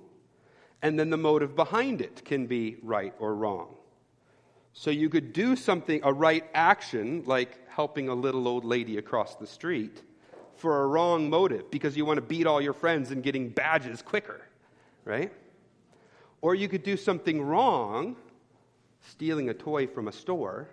[0.81, 3.75] and then the motive behind it can be right or wrong.
[4.73, 9.35] So you could do something, a right action, like helping a little old lady across
[9.35, 10.01] the street
[10.55, 14.01] for a wrong motive because you want to beat all your friends and getting badges
[14.01, 14.41] quicker,
[15.05, 15.31] right?
[16.41, 18.15] Or you could do something wrong,
[19.01, 20.67] stealing a toy from a store,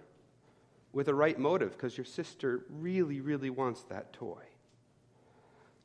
[0.92, 4.42] with a right motive because your sister really, really wants that toy.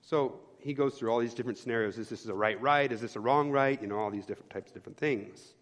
[0.02, 1.98] So he goes through all these different scenarios.
[1.98, 2.92] Is this a right right?
[2.92, 3.80] Is this a wrong right?
[3.80, 5.54] You know, all these different types of different things.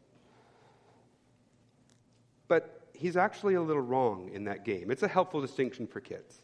[2.54, 4.92] But he's actually a little wrong in that game.
[4.92, 6.40] It's a helpful distinction for kids.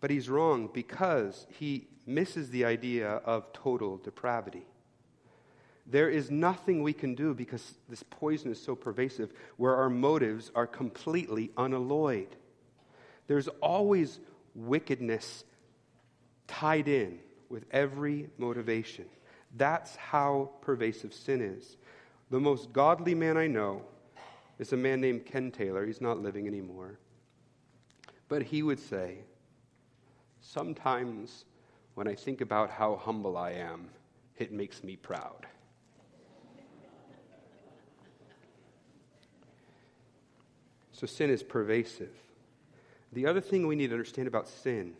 [0.00, 4.64] But he's wrong because he misses the idea of total depravity.
[5.84, 10.50] There is nothing we can do because this poison is so pervasive where our motives
[10.54, 12.34] are completely unalloyed.
[13.26, 14.20] There's always
[14.54, 15.44] wickedness
[16.46, 17.18] tied in
[17.50, 19.04] with every motivation.
[19.54, 21.76] That's how pervasive sin is.
[22.30, 23.82] The most godly man I know
[24.58, 25.86] is a man named Ken Taylor.
[25.86, 26.98] He's not living anymore.
[28.28, 29.18] But he would say,
[30.40, 31.44] Sometimes
[31.94, 33.88] when I think about how humble I am,
[34.36, 35.46] it makes me proud.
[40.92, 42.12] So sin is pervasive.
[43.12, 44.94] The other thing we need to understand about sin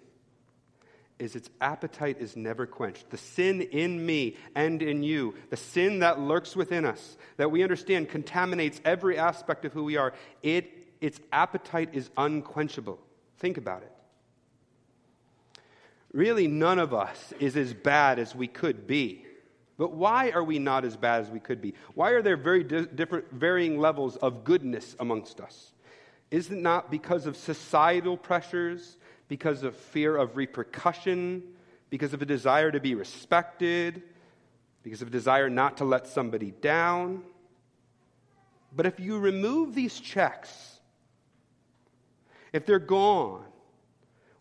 [1.18, 3.10] is its appetite is never quenched.
[3.10, 7.62] The sin in me and in you, the sin that lurks within us, that we
[7.62, 10.12] understand contaminates every aspect of who we are,
[10.42, 12.98] it, its appetite is unquenchable.
[13.38, 13.92] Think about it.
[16.12, 19.24] Really, none of us is as bad as we could be.
[19.76, 21.74] But why are we not as bad as we could be?
[21.94, 25.72] Why are there very di- different, varying levels of goodness amongst us?
[26.30, 28.96] Is it not because of societal pressures,
[29.28, 31.42] because of fear of repercussion,
[31.90, 34.02] because of a desire to be respected,
[34.82, 37.22] because of a desire not to let somebody down?
[38.74, 40.78] But if you remove these checks,
[42.52, 43.44] if they're gone,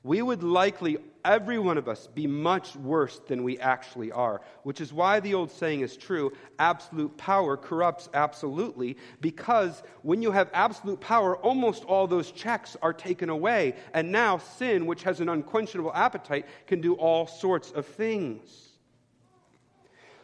[0.03, 4.79] we would likely every one of us be much worse than we actually are, which
[4.81, 10.49] is why the old saying is true absolute power corrupts absolutely, because when you have
[10.53, 13.75] absolute power, almost all those checks are taken away.
[13.93, 18.49] And now sin, which has an unquenchable appetite, can do all sorts of things.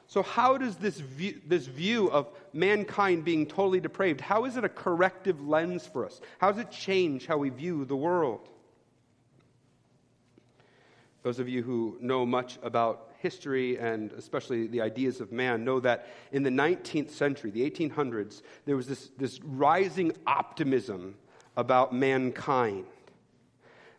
[0.07, 4.63] So, how does this view, this view of mankind being totally depraved, how is it
[4.63, 6.21] a corrective lens for us?
[6.37, 8.47] How does it change how we view the world?
[11.23, 15.79] Those of you who know much about history and especially the ideas of man know
[15.79, 21.15] that in the 19th century, the 1800s, there was this, this rising optimism
[21.55, 22.85] about mankind.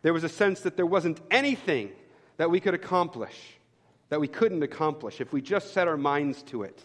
[0.03, 1.91] There was a sense that there wasn't anything
[2.37, 3.55] that we could accomplish
[4.09, 6.83] that we couldn't accomplish if we just set our minds to it.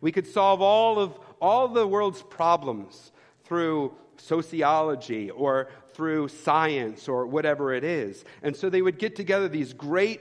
[0.00, 3.12] We could solve all of all the world's problems
[3.44, 8.24] through sociology or through science or whatever it is.
[8.42, 10.20] And so they would get together these great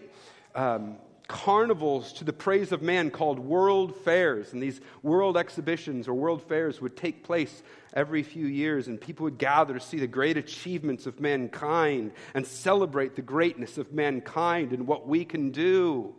[0.55, 4.53] um, carnivals to the praise of man called world fairs.
[4.53, 7.63] And these world exhibitions or world fairs would take place
[7.93, 12.45] every few years, and people would gather to see the great achievements of mankind and
[12.45, 16.13] celebrate the greatness of mankind and what we can do.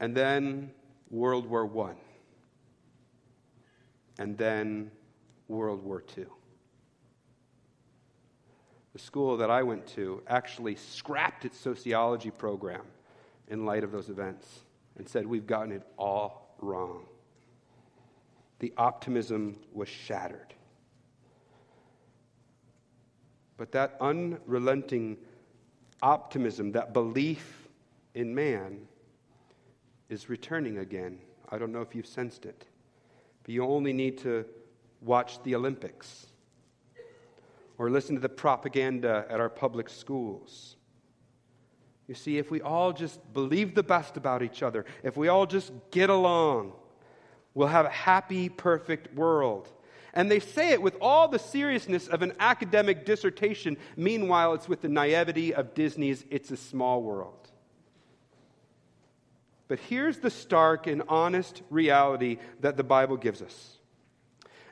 [0.00, 0.70] And then
[1.10, 1.94] World War I.
[4.18, 4.90] And then
[5.48, 6.26] World War II
[8.96, 12.80] the school that I went to actually scrapped its sociology program
[13.48, 14.60] in light of those events
[14.96, 17.04] and said, We've gotten it all wrong.
[18.60, 20.54] The optimism was shattered.
[23.58, 25.18] But that unrelenting
[26.00, 27.68] optimism, that belief
[28.14, 28.78] in man,
[30.08, 31.18] is returning again.
[31.50, 32.64] I don't know if you've sensed it,
[33.42, 34.46] but you only need to
[35.00, 36.26] watch the Olympics
[37.78, 40.76] or listen to the propaganda at our public schools
[42.08, 45.46] You see, if we all just believe the best about each other, if we all
[45.46, 46.72] just get along,
[47.54, 49.68] we'll have a happy, perfect world.
[50.14, 53.76] And they say it with all the seriousness of an academic dissertation.
[53.96, 57.50] Meanwhile, it's with the naivety of Disney's It's a Small World.
[59.68, 63.75] But here's the stark and honest reality that the Bible gives us.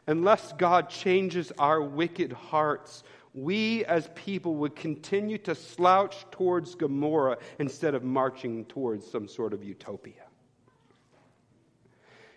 [0.06, 3.02] Unless God changes our wicked hearts,
[3.32, 9.52] we as people would continue to slouch towards Gomorrah instead of marching towards some sort
[9.52, 10.22] of utopia.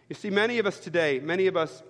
[0.10, 1.84] You see, many of us today, many of us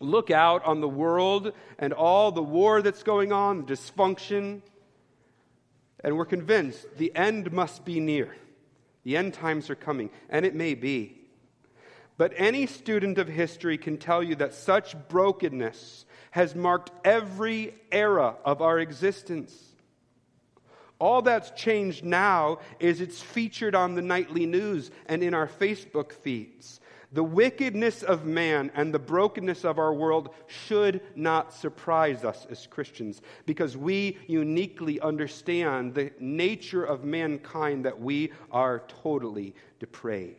[0.00, 4.62] look out on the world and all the war that's going on, the dysfunction,
[6.02, 8.34] and we're convinced the end must be near.
[9.04, 11.21] The end times are coming, and it may be.
[12.16, 18.36] But any student of history can tell you that such brokenness has marked every era
[18.44, 19.72] of our existence.
[20.98, 26.12] All that's changed now is it's featured on the nightly news and in our Facebook
[26.12, 26.80] feeds.
[27.12, 32.66] The wickedness of man and the brokenness of our world should not surprise us as
[32.66, 40.38] Christians because we uniquely understand the nature of mankind that we are totally depraved.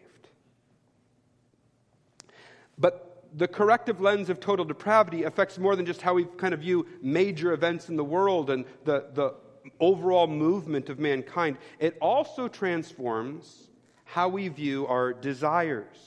[2.77, 6.59] But the corrective lens of total depravity affects more than just how we kind of
[6.59, 9.33] view major events in the world and the, the
[9.79, 11.57] overall movement of mankind.
[11.79, 13.69] It also transforms
[14.05, 15.97] how we view our desires.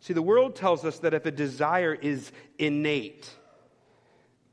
[0.00, 3.28] See, the world tells us that if a desire is innate,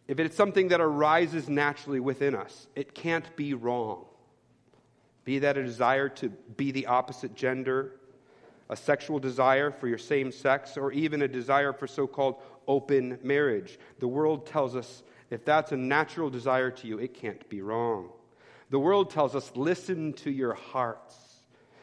[0.07, 4.05] if it's something that arises naturally within us, it can't be wrong.
[5.23, 7.93] Be that a desire to be the opposite gender,
[8.69, 13.17] a sexual desire for your same sex, or even a desire for so called open
[13.23, 13.79] marriage.
[13.99, 18.09] The world tells us if that's a natural desire to you, it can't be wrong.
[18.69, 21.15] The world tells us listen to your hearts,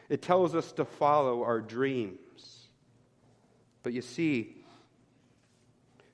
[0.09, 2.19] it tells us to follow our dreams.
[3.81, 4.55] But you see,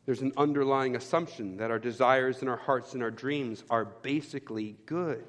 [0.05, 4.75] there's an underlying assumption that our desires and our hearts and our dreams are basically
[4.85, 5.23] good.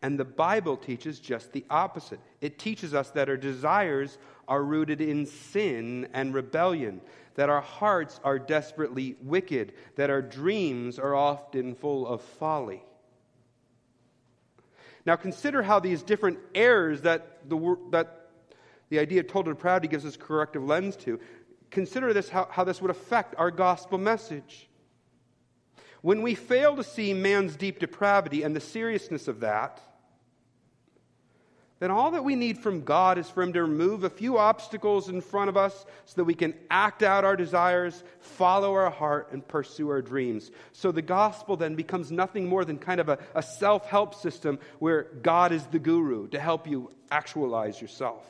[0.00, 2.20] And the Bible teaches just the opposite.
[2.40, 7.00] It teaches us that our desires are rooted in sin and rebellion,
[7.34, 12.82] that our hearts are desperately wicked, that our dreams are often full of folly.
[15.04, 18.28] Now, consider how these different errors that the, that
[18.88, 21.20] the idea of total depravity gives us corrective lens to.
[21.70, 24.68] Consider this how, how this would affect our gospel message.
[26.00, 29.80] When we fail to see man's deep depravity and the seriousness of that,
[31.80, 35.08] then all that we need from God is for Him to remove a few obstacles
[35.08, 39.28] in front of us so that we can act out our desires, follow our heart,
[39.32, 40.50] and pursue our dreams.
[40.72, 44.58] So the gospel then becomes nothing more than kind of a, a self help system
[44.80, 48.24] where God is the guru to help you actualize yourself.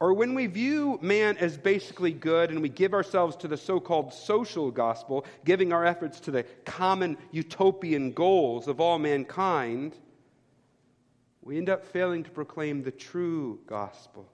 [0.00, 3.80] Or when we view man as basically good and we give ourselves to the so
[3.80, 9.96] called social gospel, giving our efforts to the common utopian goals of all mankind,
[11.44, 14.26] we end up failing to proclaim the true gospel.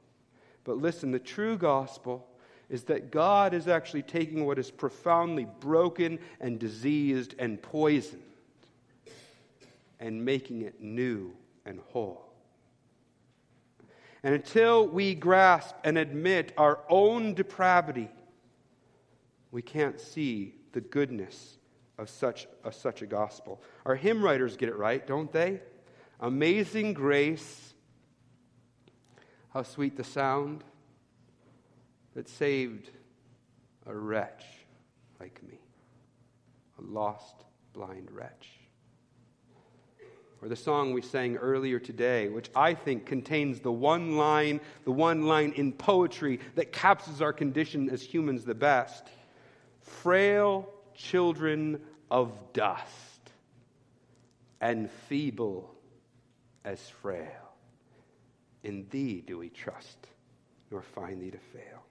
[0.65, 2.27] But listen, the true gospel
[2.69, 8.23] is that God is actually taking what is profoundly broken and diseased and poisoned
[9.99, 11.33] and making it new
[11.67, 12.25] and whole.
[14.23, 18.09] And until we grasp and admit our own depravity,
[19.51, 21.57] we can't see the goodness
[21.99, 23.61] of such, such a gospel.
[23.85, 25.61] Our hymn writers get it right, don't they?
[26.21, 27.75] Amazing grace,
[29.55, 30.63] how sweet the sound
[32.15, 32.91] that saved
[33.87, 34.45] a wretch
[35.19, 35.59] like me,
[36.79, 38.61] a lost, blind wretch
[40.43, 44.93] or the song we sang earlier today, which I think contains the one line, the
[44.93, 49.07] one line in poetry that captures our condition as humans the best.
[49.81, 52.87] Frail children of dust,
[54.61, 55.75] and feeble
[56.65, 57.55] as frail.
[58.63, 60.07] In thee do we trust,
[60.71, 61.85] nor find thee to fail.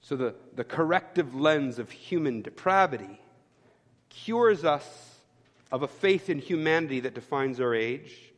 [0.00, 3.20] So, the, the corrective lens of human depravity
[4.08, 5.12] cures us
[5.70, 8.32] of a faith in humanity that defines our age.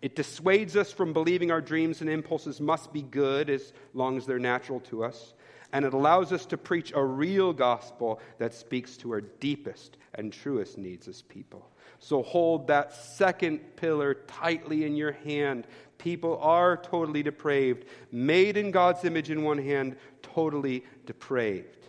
[0.00, 4.26] It dissuades us from believing our dreams and impulses must be good as long as
[4.26, 5.34] they're natural to us.
[5.72, 10.32] And it allows us to preach a real gospel that speaks to our deepest and
[10.32, 11.68] truest needs as people.
[11.98, 15.66] So hold that second pillar tightly in your hand.
[15.98, 21.86] People are totally depraved, made in God's image in one hand, totally depraved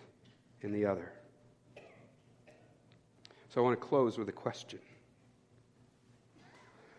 [0.62, 1.12] in the other.
[3.50, 4.80] So I want to close with a question.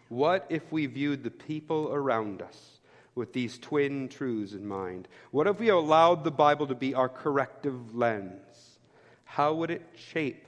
[0.09, 2.81] What if we viewed the people around us
[3.15, 5.07] with these twin truths in mind?
[5.31, 8.79] What if we allowed the Bible to be our corrective lens?
[9.25, 10.47] How would it shape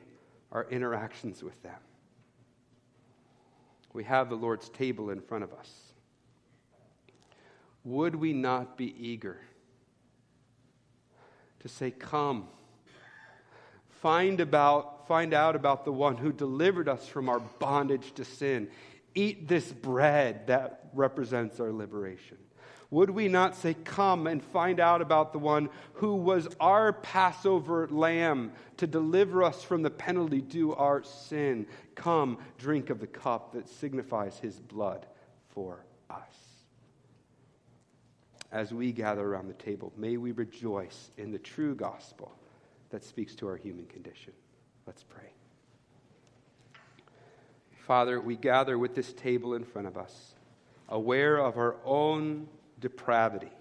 [0.51, 1.79] our interactions with them?
[3.93, 5.71] We have the Lord's table in front of us.
[7.85, 9.39] Would we not be eager
[11.61, 12.49] to say, Come,
[14.01, 18.69] find, about, find out about the one who delivered us from our bondage to sin?
[19.15, 22.39] Eat this bread that represents our liberation.
[22.93, 27.89] Would we not say, Come and find out about the one who was our Passover
[27.89, 31.67] lamb to deliver us from the penalty due our sin?
[31.95, 35.07] Come, drink of the cup that signifies his blood
[35.55, 36.37] for us.
[38.53, 42.31] As we gather around the table, may we rejoice in the true gospel
[42.91, 44.35] that speaks to our human condition.
[44.87, 45.31] Let's pray.
[47.87, 50.35] Father, we gather with this table in front of us,
[50.91, 52.49] aware of our own
[52.83, 53.53] depravity,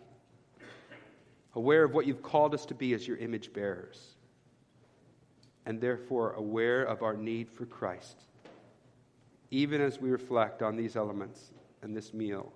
[1.55, 4.15] aware of what you've called us to be as your image bearers,
[5.65, 8.17] and therefore aware of our need for Christ.
[9.51, 11.51] Even as we reflect on these elements
[11.81, 12.51] and this meal,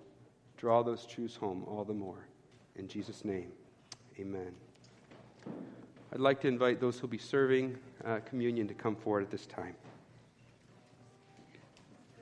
[0.58, 2.26] draw those truths home all the more.
[2.74, 3.52] In Jesus' name,
[4.18, 4.52] amen.
[6.12, 9.46] I'd like to invite those who'll be serving uh, communion to come forward at this
[9.46, 9.74] time.